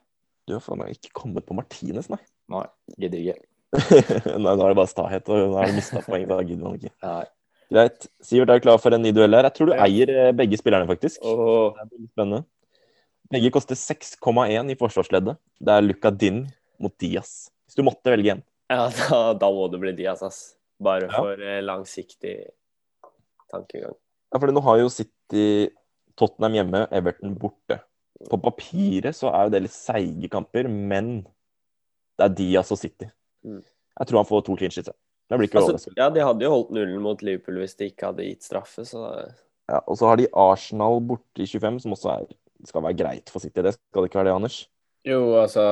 [0.48, 2.20] Du har faen meg ikke kommet på Martinez, nei.
[2.52, 2.66] Nei,
[3.00, 3.38] gidder ikke.
[4.42, 6.26] nei, nå er det bare stahet, og nå har du mista poeng.
[6.30, 6.92] Da gidder man ikke.
[7.06, 7.26] Nei.
[7.72, 8.08] Greit.
[8.28, 9.48] Sivert, er du klar for en ny duell her?
[9.48, 9.86] Jeg tror du Ja.
[9.88, 11.22] eier eh, begge spillerne, faktisk.
[11.24, 12.42] Åh, Det blir spennende.
[13.32, 15.38] Begge koster 6,1 i forsvarsleddet.
[15.64, 16.42] Det er Luca Din
[16.84, 17.48] mot Diaz.
[17.66, 18.44] Hvis du måtte velge en.
[18.70, 20.42] ja, da, da må det bli Diaz, ass.
[20.84, 21.16] Bare Ja.
[21.16, 22.36] for eh, langsiktig
[23.54, 23.96] tankegang.
[24.32, 25.46] Ja, for nå har jo City
[26.20, 27.82] Tottenham hjemme, Everton borte.
[28.30, 31.22] På papiret så er jo det litt seige kamper, men
[32.20, 33.10] det er Diaz og City.
[33.44, 33.62] Mm.
[33.62, 34.94] Jeg tror han får to clean sheets.
[35.32, 38.10] Det blir ikke Altså, ja, de hadde jo holdt nullen mot Liverpool hvis de ikke
[38.10, 39.06] hadde gitt straffe, så
[39.72, 42.26] Ja, og så har de Arsenal borte i 25, som også er,
[42.68, 43.64] skal være greit for City.
[43.64, 44.58] Det skal det ikke være det, Anders?
[45.08, 45.64] Jo, altså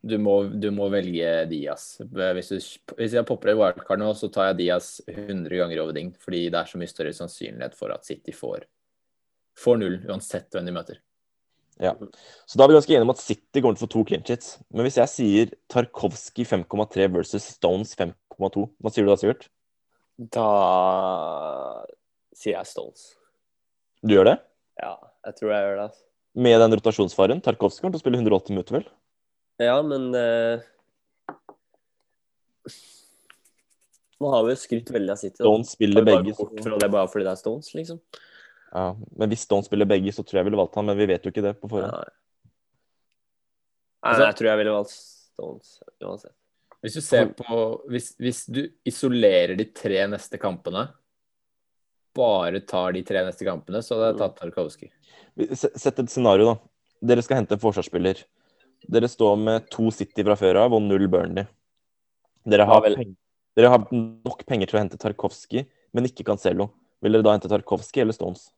[0.00, 1.98] du må, du må velge Diaz.
[2.04, 5.96] Hvis, du, hvis jeg popper et wildcard nå, så tar jeg Diaz 100 ganger over
[5.96, 6.12] ding.
[6.22, 8.66] Fordi det er så mye større sannsynlighet for at City får,
[9.58, 11.00] får null, uansett hvem de møter.
[11.78, 11.92] Ja.
[12.46, 14.56] Så da er vi ganske enige om at City går til få to clean sheets.
[14.74, 19.46] Men hvis jeg sier Tarkovskij 5,3 versus Stones 5,2, hva sier du da, Sivert?
[20.18, 20.48] Da
[22.34, 23.12] sier jeg Stones.
[24.02, 24.36] Du gjør det?
[24.82, 25.90] Ja, jeg tror jeg gjør det.
[26.38, 27.42] Med den rotasjonsfaren?
[27.42, 28.90] Tarkovskij kommer til å spille 180 minutter, vel?
[29.58, 30.62] Ja, men uh,
[34.18, 35.36] Nå har vi jo skrytt veldig av City.
[35.38, 35.44] da.
[35.44, 36.34] Stones spiller begge.
[36.34, 38.00] fra det bare fordi det er Stones, liksom.
[38.72, 41.06] Ja, men hvis Stones spiller begge, så tror jeg jeg ville valgt han, men vi
[41.10, 41.94] vet jo ikke det på forhånd.
[41.94, 42.16] Nei.
[44.06, 46.34] Nei, jeg tror jeg ville valgt Stones uansett.
[46.82, 50.84] Hvis du ser på hvis, hvis du isolerer de tre neste kampene,
[52.18, 54.92] bare tar de tre neste kampene, så hadde jeg tatt Tarkovskij.
[55.54, 56.58] Sett et scenario, da.
[57.10, 58.22] Dere skal hente en forsvarsspiller.
[58.86, 61.48] Dere står med to City fra før av og null Burnley.
[62.48, 63.14] Dere har, vel.
[63.58, 66.70] dere har nok penger til å hente Tarkovskij, men ikke Cancelo.
[67.04, 68.48] Vil dere da hente Tarkovskij eller Stones?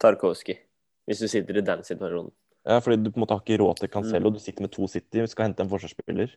[0.00, 0.62] Tarkovskij.
[1.08, 2.30] Hvis du sitter i den situasjonen.
[2.68, 4.32] Ja, fordi du på en måte har ikke råd til Cancelo.
[4.32, 6.34] Du sitter med to City, skal hente en forsvarsspiller.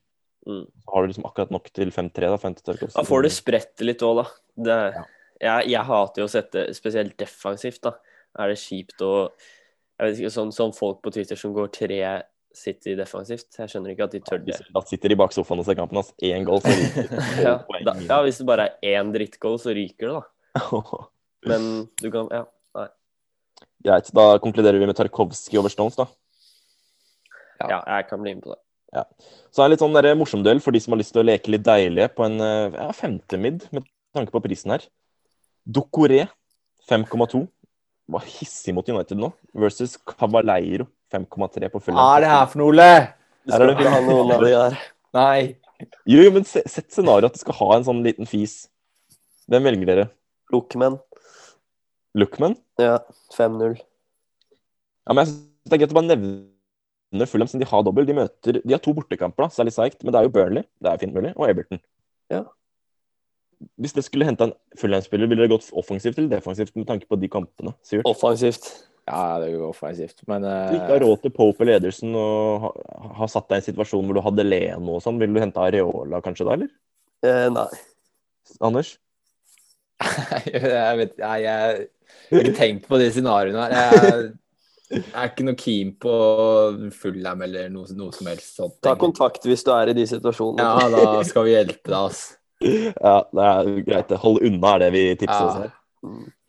[0.47, 0.65] Mm.
[0.65, 2.51] Så har du liksom akkurat nok til 5-3 da.
[2.95, 4.25] Da får du spredt det litt òg, da.
[4.65, 4.77] Det,
[5.41, 7.95] jeg, jeg hater jo å sette Spesielt defensivt, da.
[8.39, 12.01] Er det kjipt å Jeg vet ikke, sånn, sånn folk på Twitter som går tre
[12.57, 13.47] City defensivt.
[13.57, 14.57] Jeg skjønner ikke at de tør det.
[14.75, 16.11] Da sitter de bak sofaen og ser kampen hans.
[16.23, 17.27] Én goal, så ryker det.
[17.45, 17.53] Ja,
[17.87, 20.65] da, ja, hvis det bare er én drittgoal, så ryker det, da.
[21.51, 21.69] Men
[22.01, 22.47] du kan Ja.
[23.81, 26.05] Greit, da konkluderer vi med Tarkovskij over Stones, da.
[27.65, 28.59] ja jeg kan bli med på det.
[29.49, 31.25] Så er det litt sånn der morsom duell for de som har lyst til å
[31.25, 34.85] leke litt deilige på en eh, ja, femte mid, med tanke på prisen her.
[35.65, 36.27] Dokoré
[36.89, 37.45] 5,2
[38.11, 42.61] var hissig mot United nå, versus Cavaleiro 5,3 på full Hva er det her for
[42.61, 42.89] noe, Ole?
[43.45, 44.77] Du Her er det- ikke ha noen av de der.
[45.13, 45.55] Nei.
[46.05, 48.67] Jo, jo, men sett scenarioet at du skal ha en sånn liten fis.
[49.49, 50.09] Hvem velger dere?
[50.53, 50.99] Lookman.
[52.15, 52.55] Lookman?
[52.79, 52.99] Ja,
[53.33, 53.79] 5-0.
[55.07, 58.05] Ja, men jeg synes det er greit å bare nevne Fulham, siden de har dobbel.
[58.05, 60.03] De møter, de har to bortekamper, da, så det er litt seigt.
[60.03, 61.81] Men det er jo Burnley, det er fint mulig, og Everton.
[62.31, 62.43] Ja.
[63.79, 67.19] Hvis dere skulle henta en Fulham-spiller, ville dere gått offensivt eller defensivt med tanke på
[67.19, 67.73] de kampene?
[67.85, 68.05] Sivert?
[68.09, 68.69] Offensivt.
[69.09, 72.65] Ja, det går offensivt, men Du ikke eh, har råd til Pope eller Ederson og
[72.67, 72.75] har,
[73.17, 75.63] ha satt deg i en situasjon hvor du hadde Leno og sånn, ville du hente
[75.63, 76.69] Areola kanskje da, eller?
[77.25, 77.65] Eh, nei.
[78.61, 78.93] Anders?
[80.51, 81.81] jeg vet nei, jeg,
[82.29, 83.75] jeg har ikke tenkt på de scenarioene her.
[83.75, 84.29] Jeg,
[84.91, 86.13] jeg er ikke noe keen på
[87.01, 88.77] Fullham eller noe, noe som helst sånt.
[88.83, 90.65] Ta kontakt hvis du er i de situasjonene.
[90.65, 92.23] Ja, da skal vi hjelpe deg, ass.
[92.61, 94.11] Ja, det er greit.
[94.21, 95.61] Hold unna er det vi tipser oss Ja.
[95.63, 95.77] her.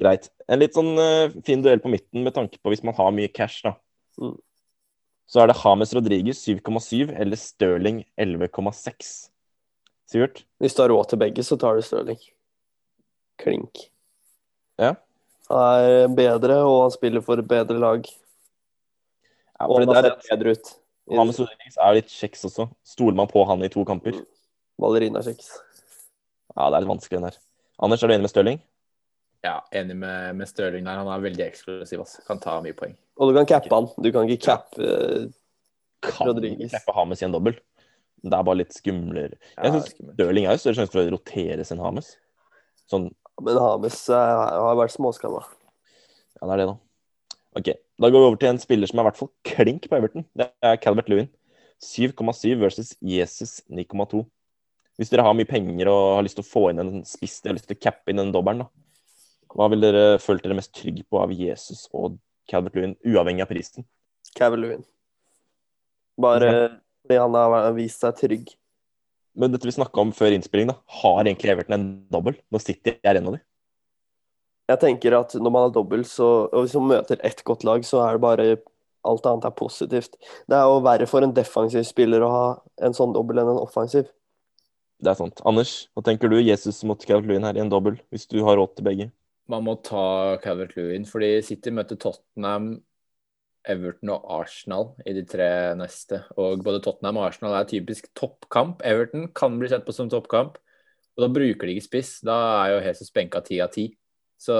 [0.00, 0.30] Greit.
[0.48, 3.30] En litt sånn uh, fin duell på midten med tanke på hvis man har mye
[3.32, 3.74] cash, da.
[4.20, 4.36] Mm.
[5.32, 9.12] Så er det James Rodriguez 7,7 eller Stirling 11,6.
[10.12, 10.42] Sivert?
[10.60, 12.20] Hvis du har råd til begge, så tar du Stirling.
[13.40, 13.86] Klink.
[14.80, 14.94] Ja.
[15.48, 18.06] Han er bedre, og han spiller for et bedre lag.
[19.60, 20.74] Ja, Og han har sett bedre ut.
[21.12, 22.68] Hames Rodriges er litt kjeks også.
[22.86, 24.20] Stoler man på han i to kamper?
[24.80, 25.48] Ballerinakjeks.
[26.56, 27.40] Ja, det er litt vanskelig den her.
[27.82, 28.60] Anders, er du enig med Stirling?
[29.42, 31.00] Ja, enig med, med Stirling der.
[31.02, 32.02] Han er veldig eksklusiv.
[32.04, 32.22] Altså.
[32.28, 32.92] Kan ta mye poeng.
[33.18, 33.88] Og du kan cappe han.
[33.98, 35.24] Du kan ikke cappe eh,
[36.06, 36.70] Kan Rodriguez.
[36.74, 37.56] cappe Hames i en dobbel.
[38.22, 39.34] Det er bare litt skumlere.
[39.56, 40.14] Ja, Jeg skummelt.
[40.14, 42.12] Stirling er jo større sjanse for å roteres enn Hames.
[42.90, 43.08] Sånn,
[43.42, 45.42] Men Hames eh, har vært småskada.
[46.38, 46.76] ja, det er det, da.
[47.58, 47.68] Ok,
[48.00, 50.24] Da går vi over til en spiller som er i hvert fall klink på Everton.
[50.38, 51.28] Det er Calvert Lewin.
[51.82, 54.22] 7,7 versus Jesus 9,2.
[55.00, 57.52] Hvis dere har mye penger og har lyst til å få inn en spiss, dere
[57.56, 58.70] har lyst til å cappe inn den dobbelen, da.
[59.52, 62.16] Hva vil dere følt dere mest trygg på av Jesus og
[62.50, 63.86] Calvert Lewin, uavhengig av prisen?
[64.36, 64.84] Calvert Lewin.
[66.20, 66.52] Bare
[67.02, 68.52] fordi han har vist seg trygg.
[69.36, 70.76] Men dette vi snakka om før innspilling, da.
[71.02, 73.44] Har egentlig Everton en dobbel Nå sitter jeg en av dem.
[74.72, 77.84] Jeg tenker at når man har dobbelt, så, og hvis man møter ett godt lag,
[77.84, 78.46] så er det bare
[79.08, 80.14] alt annet er positivt.
[80.48, 82.44] Det er jo verre for en defensiv spiller å ha
[82.86, 84.06] en sånn dobbel enn en offensiv.
[85.02, 85.42] Det er sant.
[85.48, 86.38] Anders, hva tenker du?
[86.38, 89.08] Jesus mot Calvert Lewin her i en dobbel, hvis du har råd til begge?
[89.52, 92.74] Man må ta Calvert Lewin, fordi City møter Tottenham,
[93.68, 96.22] Everton og Arsenal i de tre neste.
[96.40, 98.82] Og både Tottenham og Arsenal er typisk toppkamp.
[98.88, 100.56] Everton kan bli sett på som toppkamp,
[101.12, 102.14] og da bruker de ikke spiss.
[102.26, 103.90] Da er jo Jesus benka ti av ti.
[104.42, 104.54] Så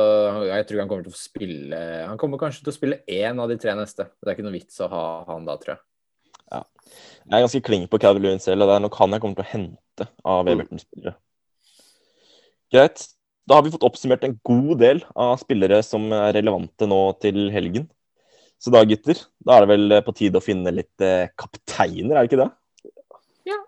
[0.47, 3.51] jeg tror han kommer til å spille Han kommer kanskje til å spille én av
[3.51, 4.07] de tre neste.
[4.21, 5.83] Det er ikke noe vits å ha han da, tror jeg.
[6.53, 9.41] Jeg er ganske klink på Calvert Lewin selv, og det er nok han jeg kommer
[9.41, 11.17] til å hente av Everton-spillere.
[12.73, 13.07] Greit.
[13.43, 17.49] Da har vi fått oppsummert en god del av spillere som er relevante nå til
[17.51, 17.89] helgen.
[18.63, 22.23] Så da, gutter, da er det vel på tide å finne litt eh, kapteiner, er
[22.23, 22.47] det ikke det?
[23.51, 23.59] Ja.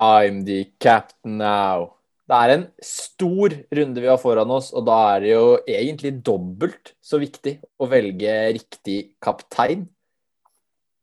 [0.00, 1.90] I'm the captain now.
[2.24, 6.16] Det er en stor runde vi har foran oss, og da er det jo egentlig
[6.24, 9.90] dobbelt så viktig å velge riktig kaptein.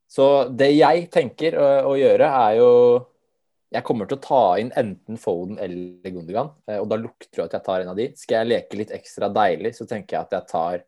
[0.08, 2.72] Så det jeg tenker å, å gjøre, er jo
[3.68, 7.48] Jeg kommer til å ta inn enten Foden eller Gundogan, eh, og da lukter det
[7.50, 8.06] at jeg tar en av de.
[8.16, 10.86] Skal jeg leke litt ekstra deilig, så tenker jeg at jeg tar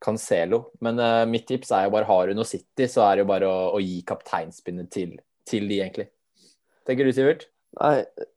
[0.00, 0.62] Cancelo.
[0.80, 3.30] Men uh, mitt tips er jo bare har du noe City, så er det jo
[3.34, 5.12] bare å, å gi kapteinspinnet til,
[5.44, 6.08] til de, egentlig.
[6.88, 7.48] Tenker du, Sivert?
[7.76, 7.96] Nei,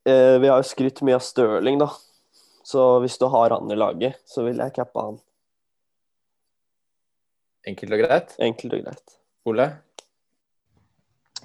[0.10, 1.88] eh, vi har jo skrytt mye av Stirling, da.
[2.68, 5.20] Så hvis du har han i laget, så vil jeg cappe han.
[7.70, 8.36] Enkelt og greit.
[8.44, 9.16] Enkelt og greit.
[9.50, 9.70] Ole?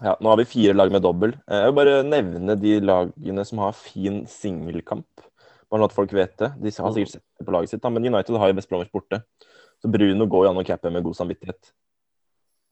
[0.02, 1.36] Ja, nå har vi fire lag med dobbel.
[1.46, 5.06] Eh, Jeg vil bare nevne de lagene som har fin singelkamp.
[5.70, 6.50] Bare at folk vet det.
[6.60, 7.90] De har sikkert sett det på laget sitt, da.
[7.90, 9.22] men United har jo West Bromwich borte.
[9.82, 11.72] Så Bruno går jo an å cappe med god samvittighet.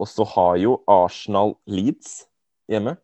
[0.03, 2.23] Og så har jo Arsenal Leeds
[2.71, 2.97] hjemme.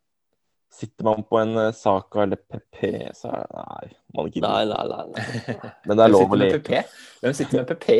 [0.72, 2.82] Sitter man på en eh, Saka eller PP,
[3.16, 3.86] så er det Nei,
[4.18, 5.04] man ikke Nei, nei, nei.
[5.14, 5.70] nei.
[5.88, 6.82] Men det er lov å leke.
[7.22, 7.94] Hvem sitter med PP?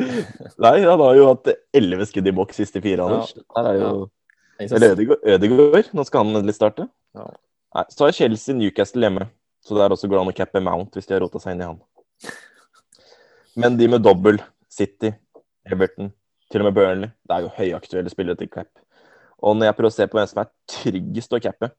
[0.64, 3.34] Nei, han har jo hatt elleve skudd i boks siste fire, Anders.
[3.36, 3.90] Der er jo
[4.58, 5.92] Eller Ødegaard.
[5.94, 6.88] Nå skal han endelig starte.
[7.16, 7.28] Ja.
[7.76, 9.28] Nei, så har Chelsea Newcastle hjemme.
[9.64, 11.62] Så der også går det an å cappe Mount hvis de har rota seg inn
[11.62, 11.80] i han.
[13.60, 14.40] Men de med dobbel,
[14.72, 15.12] City,
[15.68, 16.12] Everton,
[16.48, 18.70] til og med Burnley, det er jo høyaktuelle spillere til cap.
[19.44, 21.70] Og når jeg prøver å se på hvem som er tryggest å cappe,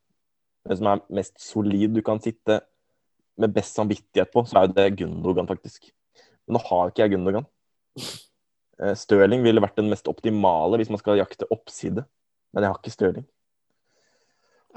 [0.67, 2.61] hvem som er mest solid du kan sitte
[3.39, 5.89] med best samvittighet på, så er jo det Gundogan, faktisk.
[6.45, 7.47] Men nå har ikke jeg Gundogan.
[8.79, 12.05] Eh, Stirling ville vært den mest optimale hvis man skal jakte oppside,
[12.53, 13.25] men jeg har ikke Stirling.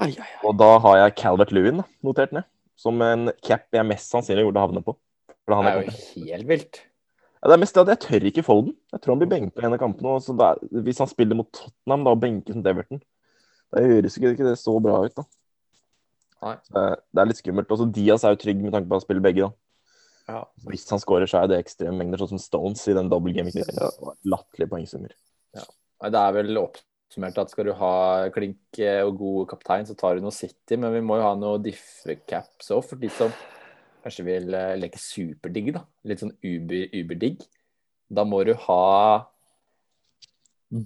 [0.01, 0.31] Ai, ai, ai.
[0.49, 2.47] Og da har jeg Calvert Lewin da, notert ned,
[2.79, 4.95] som en cap jeg mest sannsynlig gjorde havne på.
[5.45, 6.79] For han Det er jo helt vilt.
[7.43, 8.71] ja, det er mest det at jeg tør ikke folden.
[8.73, 8.79] den.
[8.93, 10.15] Jeg tror han blir benka i en av kampene.
[10.17, 13.01] Og så da, hvis han spiller mot Tottenham da, og benker som Deverton,
[13.73, 15.15] da høres ikke det så bra ut.
[15.15, 15.23] da.
[16.43, 16.55] Nei.
[16.73, 17.69] Det, er- litt skummelt.
[17.71, 19.47] Også Diaz er jo trygg med tanke på å spille begge.
[19.47, 19.53] da.
[20.27, 20.45] Ja.
[20.65, 23.51] Hvis han skårer, så er det ekstreme mengder, sånn som Stones i den double gaming.
[24.25, 25.11] Latterlige poengsummer.
[25.53, 26.53] Nei, Det er vel
[27.13, 30.77] oppsummert at skal du ha klink eh, og god kaptein, så tar du noe City.
[30.77, 33.33] Men vi må jo ha noe diffecaps òg, for de som
[34.03, 35.73] kanskje vil eh, leke superdigg.
[35.75, 35.83] da.
[36.09, 37.43] Litt sånn uber, uberdigg.
[38.09, 39.27] Da må du ha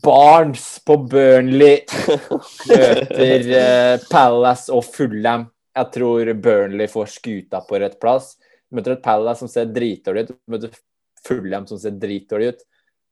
[0.03, 1.85] Barnes på Burnley.
[2.73, 5.47] Møter eh, Palace og Fullham.
[5.77, 8.35] Jeg tror Burnley får skuta på rett plass.
[8.73, 10.37] Møter et Palace som ser dritdårlig ut.
[10.51, 10.75] Møter
[11.23, 12.63] Fullham som ser dritdårlig ut.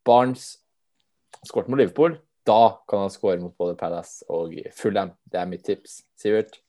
[0.05, 0.57] Barnes
[1.45, 2.19] skåret mot Liverpool.
[2.45, 5.11] Da kan han skåre mot både Palace og Fulham.
[5.25, 6.03] Det er mitt tips.
[6.19, 6.59] Sivert?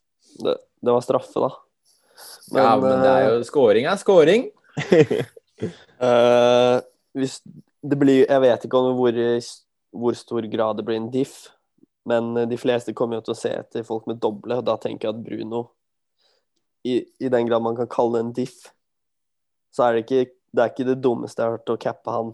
[0.41, 1.51] Det, det var straffe, da.
[2.57, 4.49] ja, men det er jo scoring er scoring.
[6.01, 6.81] uh,
[7.17, 7.41] hvis
[7.87, 9.19] det blir Jeg vet ikke om hvor,
[9.97, 11.49] hvor stor grad det blir en diff,
[12.07, 14.77] Men eh, de fleste kommer jo til å se etter folk med doble, og da
[14.79, 15.63] tenker jeg at Bruno
[16.87, 18.69] i, I den grad man kan kalle det en diff,
[19.75, 20.21] så er det ikke
[20.55, 22.31] det, er ikke det dummeste jeg har hørt å cappe han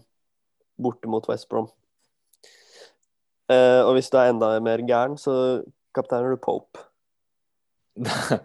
[0.77, 1.71] borte mot West Brom.
[3.51, 5.63] Eh, og hvis du er enda mer gæren, så
[5.95, 6.85] kapteiner du Pope.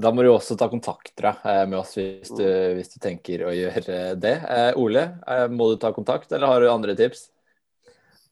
[0.00, 2.44] Da må du også ta kontakt da, eh, med oss hvis du,
[2.78, 4.32] hvis du tenker å gjøre det.
[4.48, 5.02] Eh, Ole,
[5.52, 7.26] må du ta kontakt, eller har du andre tips?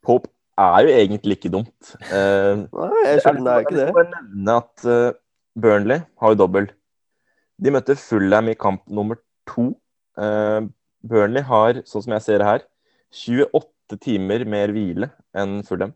[0.06, 1.90] Pope er jo egentlig ikke dumt.
[2.08, 3.84] Eh, Nei, jeg skjønner det er ikke det.
[3.90, 4.86] Jeg vil nevne at
[5.58, 6.70] Burnley har jo dobbel.
[7.58, 9.18] De møtte Fulham i kamp nummer
[9.50, 9.72] to.
[10.18, 10.60] Eh,
[11.08, 12.66] Burnley har, sånn som jeg ser det her,
[13.14, 15.94] 28 timer mer hvile enn Fulham.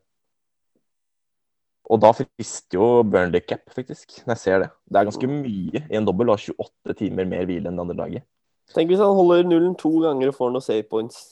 [1.91, 4.71] Og da frister jo Burnley cap, faktisk, når jeg ser det.
[4.87, 7.99] Det er ganske mye i en dobbel og 28 timer mer hvile enn det andre
[7.99, 8.27] laget.
[8.73, 11.23] Tenk hvis han holder nullen to ganger og får noen save points.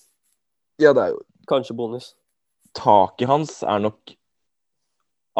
[0.80, 2.12] Ja, det er jo Kanskje bonus.
[2.76, 4.12] Taket hans er nok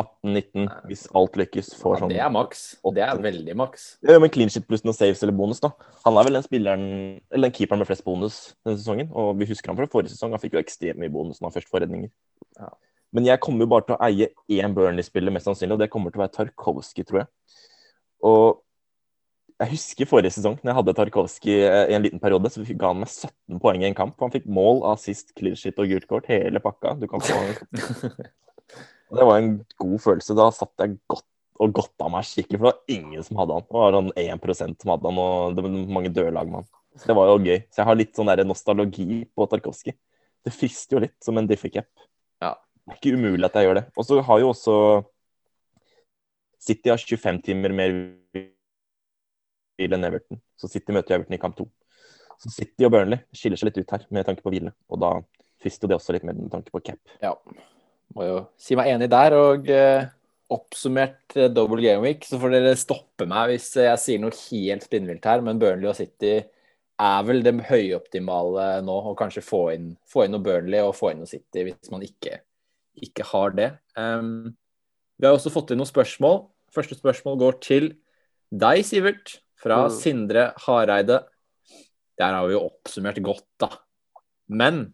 [0.00, 1.72] 18-19, hvis alt lykkes.
[1.78, 2.62] Får Ja, sånn det er maks.
[2.96, 3.86] Det er veldig maks.
[4.06, 5.72] Ja, men clean shit pluss noen saves eller bonus, da.
[6.06, 6.84] Han er vel den spilleren,
[7.30, 9.10] eller den keeperen med flest bonus denne sesongen.
[9.12, 10.34] Og vi husker han fra forrige sesong.
[10.34, 12.10] Han fikk jo ekstremt mye bonus når han først får redninger.
[12.58, 12.70] Ja.
[13.16, 16.12] Men jeg kommer jo bare til å eie én Burnley-spiller, mest sannsynlig, og det kommer
[16.12, 17.30] til å være Tarkovskij, tror jeg.
[18.30, 18.60] Og
[19.60, 22.92] jeg husker forrige sesong, når jeg hadde Tarkovskij eh, i en liten periode, så ga
[22.92, 24.14] han meg 17 poeng i en kamp.
[24.22, 26.94] Han fikk mål, assist, clear shit og gult kort, hele pakka.
[27.00, 27.40] Du kan få
[29.10, 30.36] Det var en god følelse.
[30.38, 31.26] Da satt jeg godt
[31.60, 33.66] og godta meg skikkelig, for det var ingen som hadde han.
[33.66, 36.70] Det var sånn 1 som hadde han, og det var mange døde lag med han.
[36.96, 37.58] Så det var jo gøy.
[37.68, 39.96] Så jeg har litt sånn der nostalgi på Tarkovskij.
[40.46, 41.90] Det frister jo litt, som en diffie-cap.
[42.86, 43.86] Det er ikke umulig at jeg gjør det.
[43.96, 44.76] Og så har jo også
[46.60, 47.94] City har 25 timer mer
[49.80, 50.40] hvile enn Everton.
[50.60, 51.68] Så City møter Everton i kamp to.
[52.40, 54.72] Så City og Burnley skiller seg litt ut her med tanke på hvile.
[54.92, 55.14] Og da
[55.60, 57.00] frister det også litt med tanke på cap.
[57.22, 57.34] Ja.
[58.16, 59.36] Må jo si meg enig der.
[59.38, 60.08] Og eh,
[60.50, 64.86] oppsummert eh, double game week, så får dere stoppe meg hvis jeg sier noe helt
[64.86, 66.40] spinnvilt her, men Burnley og City
[67.00, 68.96] er vel det høyoptimale nå.
[69.12, 72.04] å kanskje få inn, få inn noe Burnley og få inn noe City hvis man
[72.04, 72.40] ikke,
[73.04, 73.70] ikke har det.
[73.96, 74.52] Um,
[75.20, 76.42] vi har også fått inn noen spørsmål.
[76.74, 77.90] Første spørsmål går til
[78.50, 79.94] deg, Sivert, fra Mm.
[79.94, 81.24] Sindre Hareide.
[82.20, 83.70] Der har vi jo oppsummert godt, da.
[84.48, 84.92] Men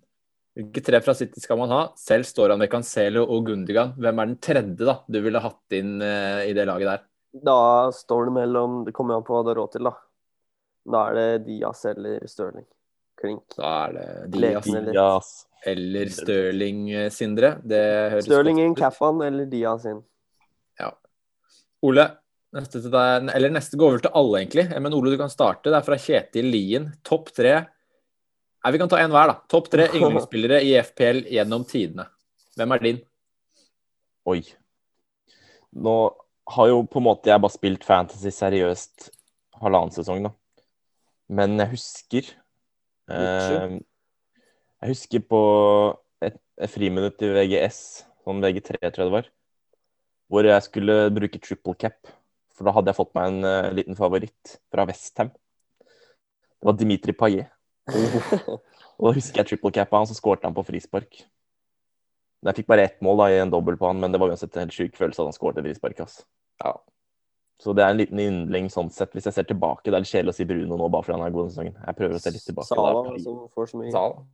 [0.57, 1.83] hvilke tre fra City skal man ha?
[2.01, 3.93] Selv står han ved Cancelo og Gundigan.
[4.01, 7.05] Hvem er den tredje da du ville hatt inn uh, i det laget der?
[7.45, 9.93] Da står det mellom Det kommer an på hva du har råd til, da.
[10.87, 12.65] Da er det Diaz eller Stirling.
[13.21, 13.43] Klink.
[13.57, 15.21] Da er det Diaz eller-
[15.67, 17.55] eller Stirling, eh, Sindre.
[17.67, 17.81] Det
[18.13, 20.03] høres Stirling inn, Caffan eller Diaz inn.
[21.87, 22.07] Ole,
[22.57, 24.63] neste til deg, eller neste går vel til alle, egentlig.
[24.73, 25.65] Eh, Men Ole, du kan starte.
[25.71, 26.93] Det er fra Kjetil Lien.
[27.05, 27.67] Topp tre
[28.65, 29.35] Nei, Vi kan ta én hver, da.
[29.47, 32.09] Topp tre yndlingsspillere i FPL gjennom tidene.
[32.57, 32.97] Hvem er din?
[34.27, 34.41] Oi.
[35.77, 35.93] Nå
[36.49, 39.11] har jo på en måte jeg bare spilt fantasy seriøst
[39.61, 40.33] halvannen sesong, da.
[41.31, 42.33] Men jeg husker
[43.13, 43.79] eh,
[44.83, 45.41] Jeg husker på
[46.25, 47.81] et, et friminutt i VGS,
[48.27, 49.29] sånn VG3 tror jeg det var,
[50.33, 52.15] hvor jeg skulle bruke triple cap.
[52.57, 55.29] For da hadde jeg fått meg en uh, liten favoritt fra Westham.
[56.57, 57.53] Det var Dimitri Paillet.
[58.97, 61.21] Og da husker jeg triple cappa han, så skårte han på frispark.
[62.41, 64.33] Men Jeg fikk bare ett mål da, i en dobbel på han, men det var
[64.33, 66.01] uansett en helt sjuk følelse at han skåret frispark.
[66.07, 66.25] Altså.
[66.65, 66.73] Ja.
[67.63, 69.15] Så det er en liten yndling sånn sett.
[69.17, 71.25] Hvis jeg ser tilbake, det er litt kjedelig å si Bruno nå bare fordi han
[71.25, 71.79] er god denne sesongen.
[71.81, 72.69] Jeg prøver å se litt tilbake.
[72.69, 73.15] Sala da.
[73.25, 73.93] som får så mye.
[73.95, 74.27] Sala.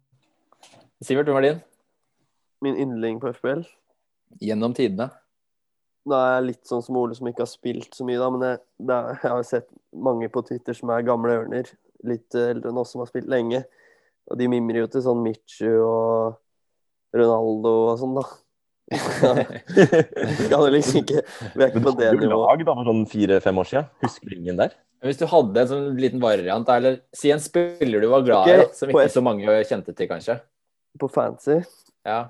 [1.02, 1.60] Sivert, hvem er din?
[2.66, 3.62] Min yndling på FPL.
[4.42, 5.08] Gjennom tidene.
[6.08, 8.30] Da er jeg litt sånn som Ole som ikke har spilt så mye, da.
[8.34, 11.70] Men jeg, det er, jeg har sett mange på Twitter som er gamle ørner.
[12.06, 13.62] Litt eh, eldre enn oss som har spilt lenge.
[14.30, 16.40] Og de mimrer jo til sånn Michu og
[17.14, 18.26] Ronaldo og sånn, da.
[18.92, 21.22] Vi kan liksom ikke
[21.54, 23.86] Vi er ikke Men på du hadde jo lag da for sånn fire-fem år siden.
[24.04, 24.70] Husker du ingen der?
[25.02, 28.58] Hvis du hadde en sånn liten variant, eller si en spiller du var glad i,
[28.76, 30.36] som ikke så mange kjente til, kanskje.
[31.00, 31.56] På fancy.
[32.06, 32.20] Ja.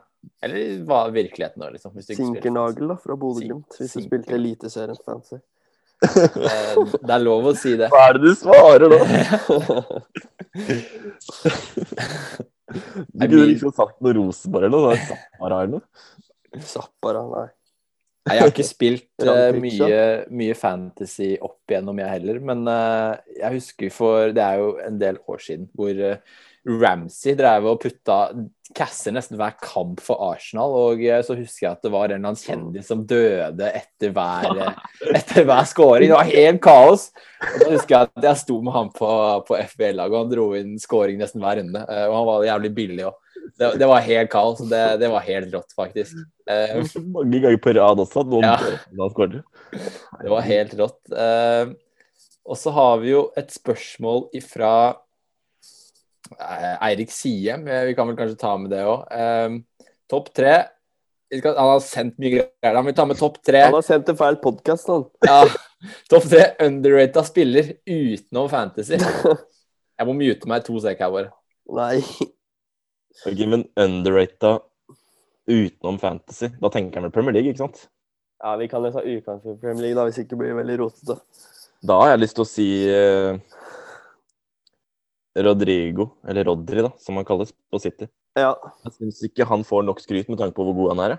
[0.44, 1.92] Eller hva er virkeligheten nå, liksom.
[1.96, 2.28] Hvis du spilte.
[2.30, 3.74] Sinkernagel da, fra Bodø-Glimt.
[3.80, 5.36] Hvis du spilte Eliteserien fancy.
[6.02, 7.88] Eh, Det er lov å si det.
[7.92, 8.98] Hva er det du svarer da?
[12.72, 14.96] Du kunne liksom sagt noe Rosenborg eller noe.
[15.08, 15.84] Zappara eller noe.
[16.60, 17.48] Zappara, nei.
[18.22, 22.40] Nei, jeg har ikke spilt eh, mye, mye fantasy opp igjennom, jeg heller.
[22.52, 27.34] Men uh, jeg husker for Det er jo en del år siden hvor uh, Ramsey
[27.34, 28.18] drev og putta
[28.72, 30.76] casser nesten hver kamp for Arsenal.
[30.92, 34.76] Og så husker jeg at det var en eller annen kjendis som døde etter hver,
[35.10, 36.06] etter hver scoring.
[36.06, 37.08] Det var helt kaos.
[37.42, 39.10] Og da husker jeg at jeg sto med han på,
[39.48, 41.82] på FBL-laget, og han dro inn scoring nesten hver runde.
[41.82, 43.18] og han var jævlig billig òg.
[43.58, 44.60] Det, det var helt kaos.
[44.70, 46.18] Det, det var helt rått, faktisk.
[46.48, 46.82] Uh,
[47.14, 48.24] Mange ganger på rad også.
[48.28, 49.08] Noen Ja.
[49.12, 49.42] skårer.
[50.22, 51.00] Det var helt rått.
[51.12, 51.72] Uh,
[52.44, 54.72] og så har vi jo et spørsmål ifra
[56.34, 57.68] eh, Eirik Siem.
[57.86, 59.04] Vi kan vel kanskje ta med det òg.
[60.10, 60.56] Topp tre
[61.32, 62.74] Han har sendt mye greier.
[62.74, 63.62] Han vil ta med topp tre.
[63.68, 65.06] Han har sendt en feil podkast, han.
[65.24, 65.46] Ja,
[66.10, 68.98] topp tre underrated spiller utenom Fantasy.
[70.02, 71.30] Jeg må mute meg to sek her, bare.
[71.78, 72.02] Nei.
[73.26, 74.60] Ok, men underrata
[75.46, 76.52] utenom fantasy.
[76.60, 77.84] Da tenker han vel Premier League, ikke sant?
[78.42, 81.18] Ja, vi kan jo ta utgangspunkt i Premier League, da, hvis ikke blir veldig rotete.
[81.82, 83.38] Da har jeg lyst til å si eh,
[85.46, 88.08] Rodrigo, eller Rodri, da, som han kalles, på City.
[88.38, 88.54] Ja.
[88.86, 91.16] Jeg syns ikke han får nok skryt med tanke på hvor god han er.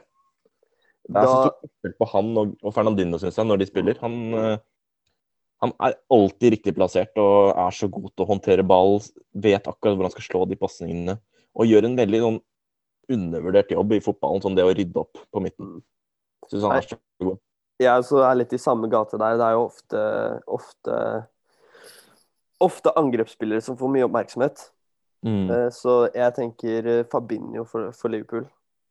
[1.03, 3.67] Det er så Da, stor forskjell på han og, og Fernandino, syns jeg, når de
[3.69, 3.99] spiller.
[4.03, 4.55] Han, eh,
[5.63, 8.99] han er alltid riktig plassert og er så god til å håndtere ball,
[9.31, 11.17] vet akkurat hvor han skal slå de pasningene,
[11.53, 12.39] og gjør en veldig sånn
[13.13, 15.75] undervurdert jobb i fotballen, sånn det å rydde opp på midten.
[16.49, 17.37] Syns han er så god.
[17.83, 19.37] jeg også er litt i samme gate der.
[19.39, 20.07] Det er jo ofte,
[20.47, 20.97] ofte
[22.63, 24.61] Ofte angrepsspillere som får mye oppmerksomhet.
[25.25, 25.49] Mm.
[25.51, 28.45] Eh, Så jeg tenker eh, Fabinho for, for Liverpool.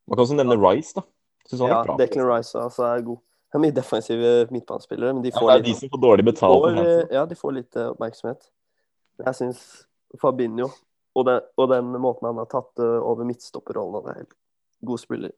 [0.08, 1.06] Man kan også nevne Rice, da.
[1.48, 1.96] Syns han Ja, er bra.
[1.96, 3.22] Declan Rice altså, er god.
[3.48, 6.66] Det er mye defensive midtbanespillere, men de får er litt de får betalt.
[6.66, 8.50] får, eh, ja, de får litt oppmerksomhet.
[9.24, 9.62] Jeg syns
[10.20, 10.68] Fabinho
[11.14, 14.36] og den, og den måten han har tatt eh, over midtstopperrollen det er helt
[14.88, 15.32] god spiller.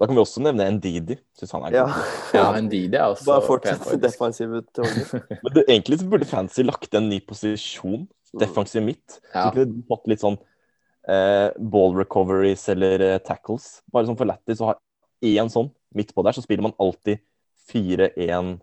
[0.00, 1.18] Da kan vi også nevne Ndidi.
[1.36, 1.84] Syns han er Ja.
[1.84, 2.14] god.
[2.38, 5.10] Ja, Ndidi er også Bare fortsett defensive troller.
[5.44, 8.06] Men det, egentlig så burde Fancy lagt en ny posisjon,
[8.40, 9.18] defensiv midt.
[9.34, 9.50] Ja.
[9.50, 10.38] Så kunne fått litt sånn
[11.08, 13.82] eh, ball recoveries eller eh, tackles.
[13.92, 14.78] Bare sånn for lættis å ha
[15.22, 17.20] én sånn midt på der, så spiller man alltid
[17.70, 18.58] 4-1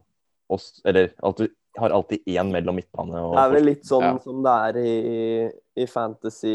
[0.86, 4.16] Eller alltid, har alltid én mellom midtbane og Det er vel litt sånn Ja.
[4.24, 6.54] som det er i, i Fantasy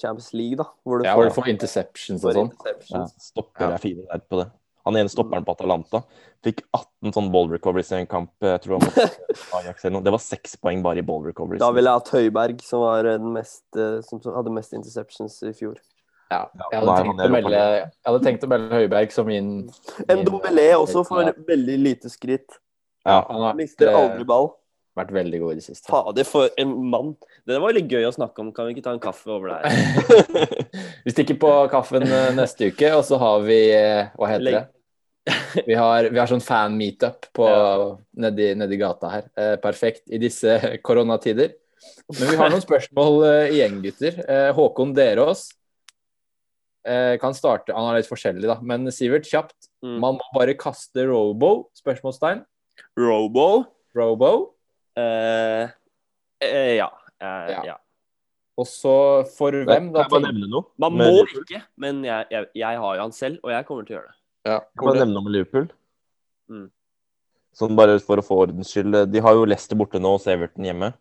[0.00, 0.66] Champions League, da.
[0.86, 2.52] Hvor du Ja, hvor du får interceptions og får sånn.
[2.92, 3.74] ja, stopper Ja.
[3.74, 4.50] er fine der på det.
[4.84, 6.00] Han ene stopperen på Atalanta
[6.42, 8.32] fikk 18 sånn ball recoveries i en kamp.
[8.42, 8.96] Jeg tror han mot
[9.60, 10.02] Ajax eller noe.
[10.02, 11.60] Det var seks poeng bare i ball recoveries.
[11.62, 15.52] Da ville jeg hatt Høiberg, som, var den mest, eh, som hadde mest interceptions i
[15.54, 15.78] fjor.
[16.32, 16.46] Ja.
[16.72, 19.52] Jeg hadde tenkt å melde, jeg hadde tenkt å melde Høiberg som min
[20.08, 22.58] En Dombelé også får veldig lite skritt.
[23.06, 23.20] Ja.
[23.28, 24.52] Han Mister aldri ball.
[24.98, 25.88] Vært veldig god i det siste.
[25.88, 27.14] Fader, for en mann.
[27.48, 28.50] Det var litt gøy å snakke om.
[28.56, 30.42] Kan vi ikke ta en kaffe over der?
[31.06, 34.62] Vi stikker på kaffen eh, neste uke, og så har vi eh, Hva heter det?
[35.66, 37.96] Vi har, vi har sånn fan-meetup Ja.
[38.24, 39.26] nedi, nedi gata her.
[39.38, 41.52] Eh, perfekt i disse koronatider.
[42.14, 44.18] Men vi har noen spørsmål eh, igjen, gutter.
[44.22, 45.48] Eh, Håkon Derås
[46.86, 48.58] eh, kan starte Han er litt forskjellig, da.
[48.62, 49.56] Men Sivert, kjapt.
[49.82, 49.98] Mm.
[50.02, 51.68] Man må bare kaste Robo?
[51.78, 52.44] Spørsmålstegn.
[52.98, 53.48] Robo?
[53.98, 54.32] Robo.
[54.96, 55.70] Eh,
[56.42, 56.90] uh, ja.
[57.20, 57.62] Eh, Ja.
[57.72, 57.76] ja.
[58.58, 58.92] Og så
[59.38, 60.02] for hvem, Kan da?
[60.02, 60.66] jeg bare nevne noe?
[60.78, 61.44] Man må Liverpool?
[61.46, 64.10] ikke, men jeg, jeg, jeg har jo han selv, og jeg kommer til å gjøre
[64.10, 64.18] det.
[64.44, 65.68] Ja, Jeg kan man nevne noe med Liverpool.
[66.52, 66.66] Mm.
[67.56, 68.98] Sånn bare for å få ordens skyld.
[69.12, 70.92] De har jo Leicester borte nå og Severton Everton hjemme.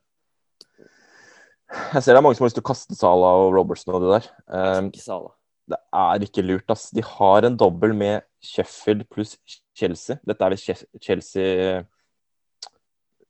[1.72, 4.04] Jeg ser det er mange som har lyst til å kaste Sala og Robertson og
[4.04, 4.26] det der.
[4.52, 5.30] Jeg Um,
[5.72, 6.90] det er ikke lurt, ass.
[6.92, 9.38] De har en dobbel med Sheffield pluss
[9.78, 10.18] Chelsea.
[10.28, 11.84] Dette er vel Che- Chelsea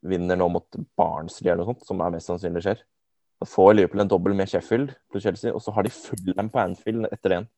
[0.02, 2.84] vinner nå mot Barnsley eller noe sånt, som er mest sannsynlig skjer.
[3.42, 6.62] Da får Liverpool en dobbel med Sheffield pluss Chelsea, og så har de Fulham på
[6.62, 7.52] Anfield etter det igjen.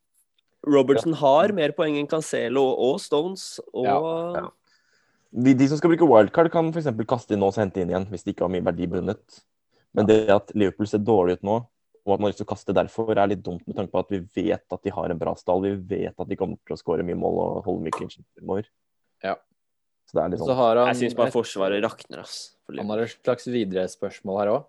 [0.64, 3.98] Robertson har mer poeng enn Cancelo og Stones og Ja,
[4.38, 4.46] ja.
[5.34, 6.92] De, de som skal bruke wildcard, kan f.eks.
[7.10, 9.40] kaste inn nå og hente inn igjen, hvis de ikke har mye verdi bundet.
[9.98, 11.56] Men det at Liverpool ser dårlig ut nå,
[12.04, 14.04] og at man har lyst til å kaste derfor, er litt dumt med tanke på
[14.04, 15.66] at vi vet at de har en bra stall.
[15.66, 18.70] Vi vet at de kommer til å skåre mye mål og holde mye clinch fremover.
[19.26, 19.38] Ja.
[20.14, 22.36] Så det er litt Så sånn har han Jeg syns bare Forsvaret rakner, ass.
[22.68, 24.66] for Han har et slags videre spørsmål her òg.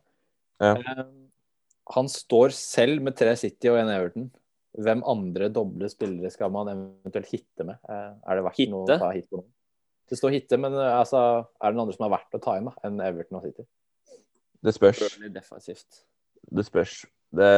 [0.65, 1.05] Ja.
[1.93, 4.31] Han står selv med tre City og en Everton.
[4.81, 7.77] Hvem andre doble spillere skal man eventuelt hitte med?
[7.87, 9.51] Eh, Er det verdt noe å ta hit på noen?
[10.09, 11.21] Det står hitte, men eh, altså,
[11.61, 13.67] er det noen andre som er verdt å ta inn da, enn Everton og City?
[14.65, 14.99] Det spørs.
[16.57, 16.97] Det spørs.
[17.37, 17.51] Det,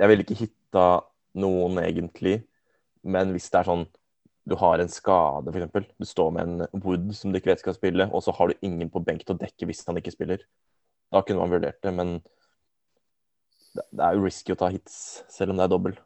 [0.00, 0.86] jeg ville ikke hitta
[1.38, 2.38] noen egentlig,
[3.04, 3.86] men hvis det er sånn
[4.48, 5.92] du har en skade, f.eks.
[5.98, 8.66] Du står med en Wood som du ikke vet skal spille, og så har du
[8.66, 10.44] ingen på benk til å dekke hvis han ikke spiller.
[11.12, 12.18] Da kunne man vurdert det, men
[13.76, 15.98] det, er jo risky å ta hits, selv om det er dobbel.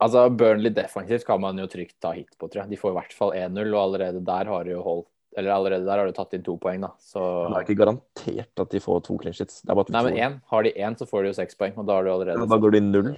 [0.00, 2.72] Altså, Burnley defensivt kan man jo trygt ta hit på, tror jeg.
[2.72, 5.86] De får i hvert fall 1-0, og allerede der har de jo holdt Eller allerede
[5.86, 6.88] der har de tatt inn to poeng, da.
[6.98, 9.60] Så det er ikke garantert at de får to clean shits.
[9.68, 10.40] Nei, men én.
[10.50, 12.58] Har de én, så får de jo seks poeng, og da har de allerede Da
[12.64, 13.12] går de null.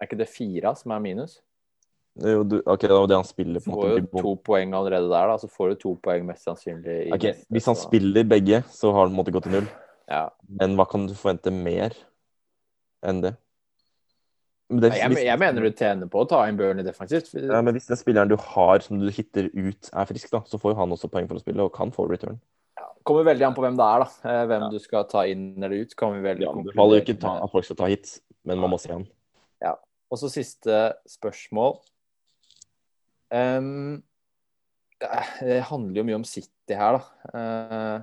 [0.00, 1.36] Er ikke det fire som er minus?
[2.18, 3.62] Jo, du, ok, det var det han spiller.
[3.62, 5.36] på Får jo to poeng allerede der, da.
[5.38, 6.96] Så får du to poeng mest sannsynlig.
[7.06, 9.54] i Ok, neste, Hvis han spiller begge, så har han på en måte gått til
[9.58, 9.68] null.
[10.10, 10.24] Ja.
[10.60, 11.94] Men hva kan du forvente mer
[13.06, 13.36] enn det?
[14.70, 17.30] Men det, Jeg, jeg mener du tjener på å ta inn Burnley defensivt.
[17.34, 20.60] ja, men hvis den spilleren du har som du hitter ut, er frisk, da, så
[20.62, 22.38] får jo han også poeng for å spille og kan få return.
[23.06, 24.10] kommer veldig an på hvem det er, da.
[24.26, 25.96] Hvem Hvem du skal ta inn eller ut.
[25.96, 28.70] kan vi vel Det faller jo ikke ta, at folk skal ta hit, men man
[28.70, 29.08] må se han.
[30.10, 31.78] Og så siste spørsmål.
[33.30, 34.02] Ehm,
[35.00, 37.02] det er- handler jo mye om City her, da.
[37.34, 38.02] Uh,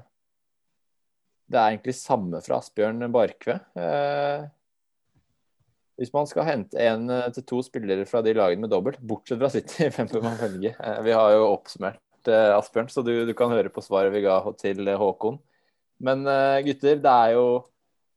[1.47, 3.59] det er egentlig samme fra Asbjørn Barkve.
[3.77, 4.47] Uh,
[5.97, 9.39] hvis man skal hente en eh, til to spillere fra de lagene med dobbelt, bortsett
[9.39, 10.75] fra City, hvem bør man velge?
[10.77, 14.41] Uh, vi har jo oppsummert Asbjørn, så du, du kan høre på svaret vi ga
[14.59, 15.39] til Håkon.
[16.03, 16.27] Men
[16.65, 17.45] gutter, det er jo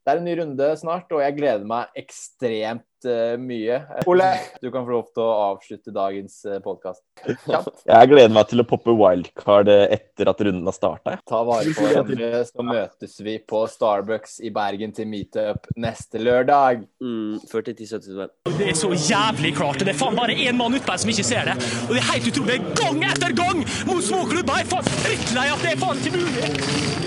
[0.05, 3.81] det er en ny runde snart, og jeg gleder meg ekstremt eh, mye.
[4.11, 4.29] Ole,
[4.63, 7.03] du kan få lov til å avslutte dagens uh, podkast.
[7.91, 11.17] Jeg gleder meg til å poppe wildcard eh, etter at runden har starta.
[11.29, 16.87] Ta vare på hverandre, så møtes vi på Starbucks i Bergen til meetup neste lørdag.
[17.03, 19.85] Mm, 40-10-70 Det er så jævlig klart.
[19.85, 21.59] Det er faen bare én mann utpå her som ikke ser det.
[21.89, 22.59] Og det er helt utrolig.
[22.81, 24.61] Gang etter gang mot småklubber!
[24.61, 27.00] Jeg er faen drittlei at det er faen ikke mulig.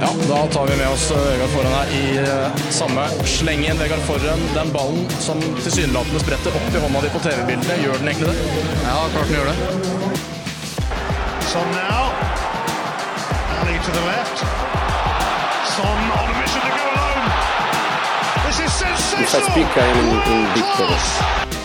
[0.00, 3.78] Ja, da tar vi med oss eh, Vegard Forhen her i eh, samme slengen.
[3.78, 8.08] Vegard Forhen, den ballen som tilsynelatende spretter opp i hånda di på TV-bildene, gjør den
[8.08, 8.38] egentlig det?
[8.86, 9.56] Ja, klart den gjør det.
[11.52, 12.08] Sånn now.
[13.60, 14.44] Ali to the left.
[15.76, 17.28] Son on a mission to go alone.
[18.48, 18.82] This is
[19.20, 21.59] If I speak, I am in, in big trouble.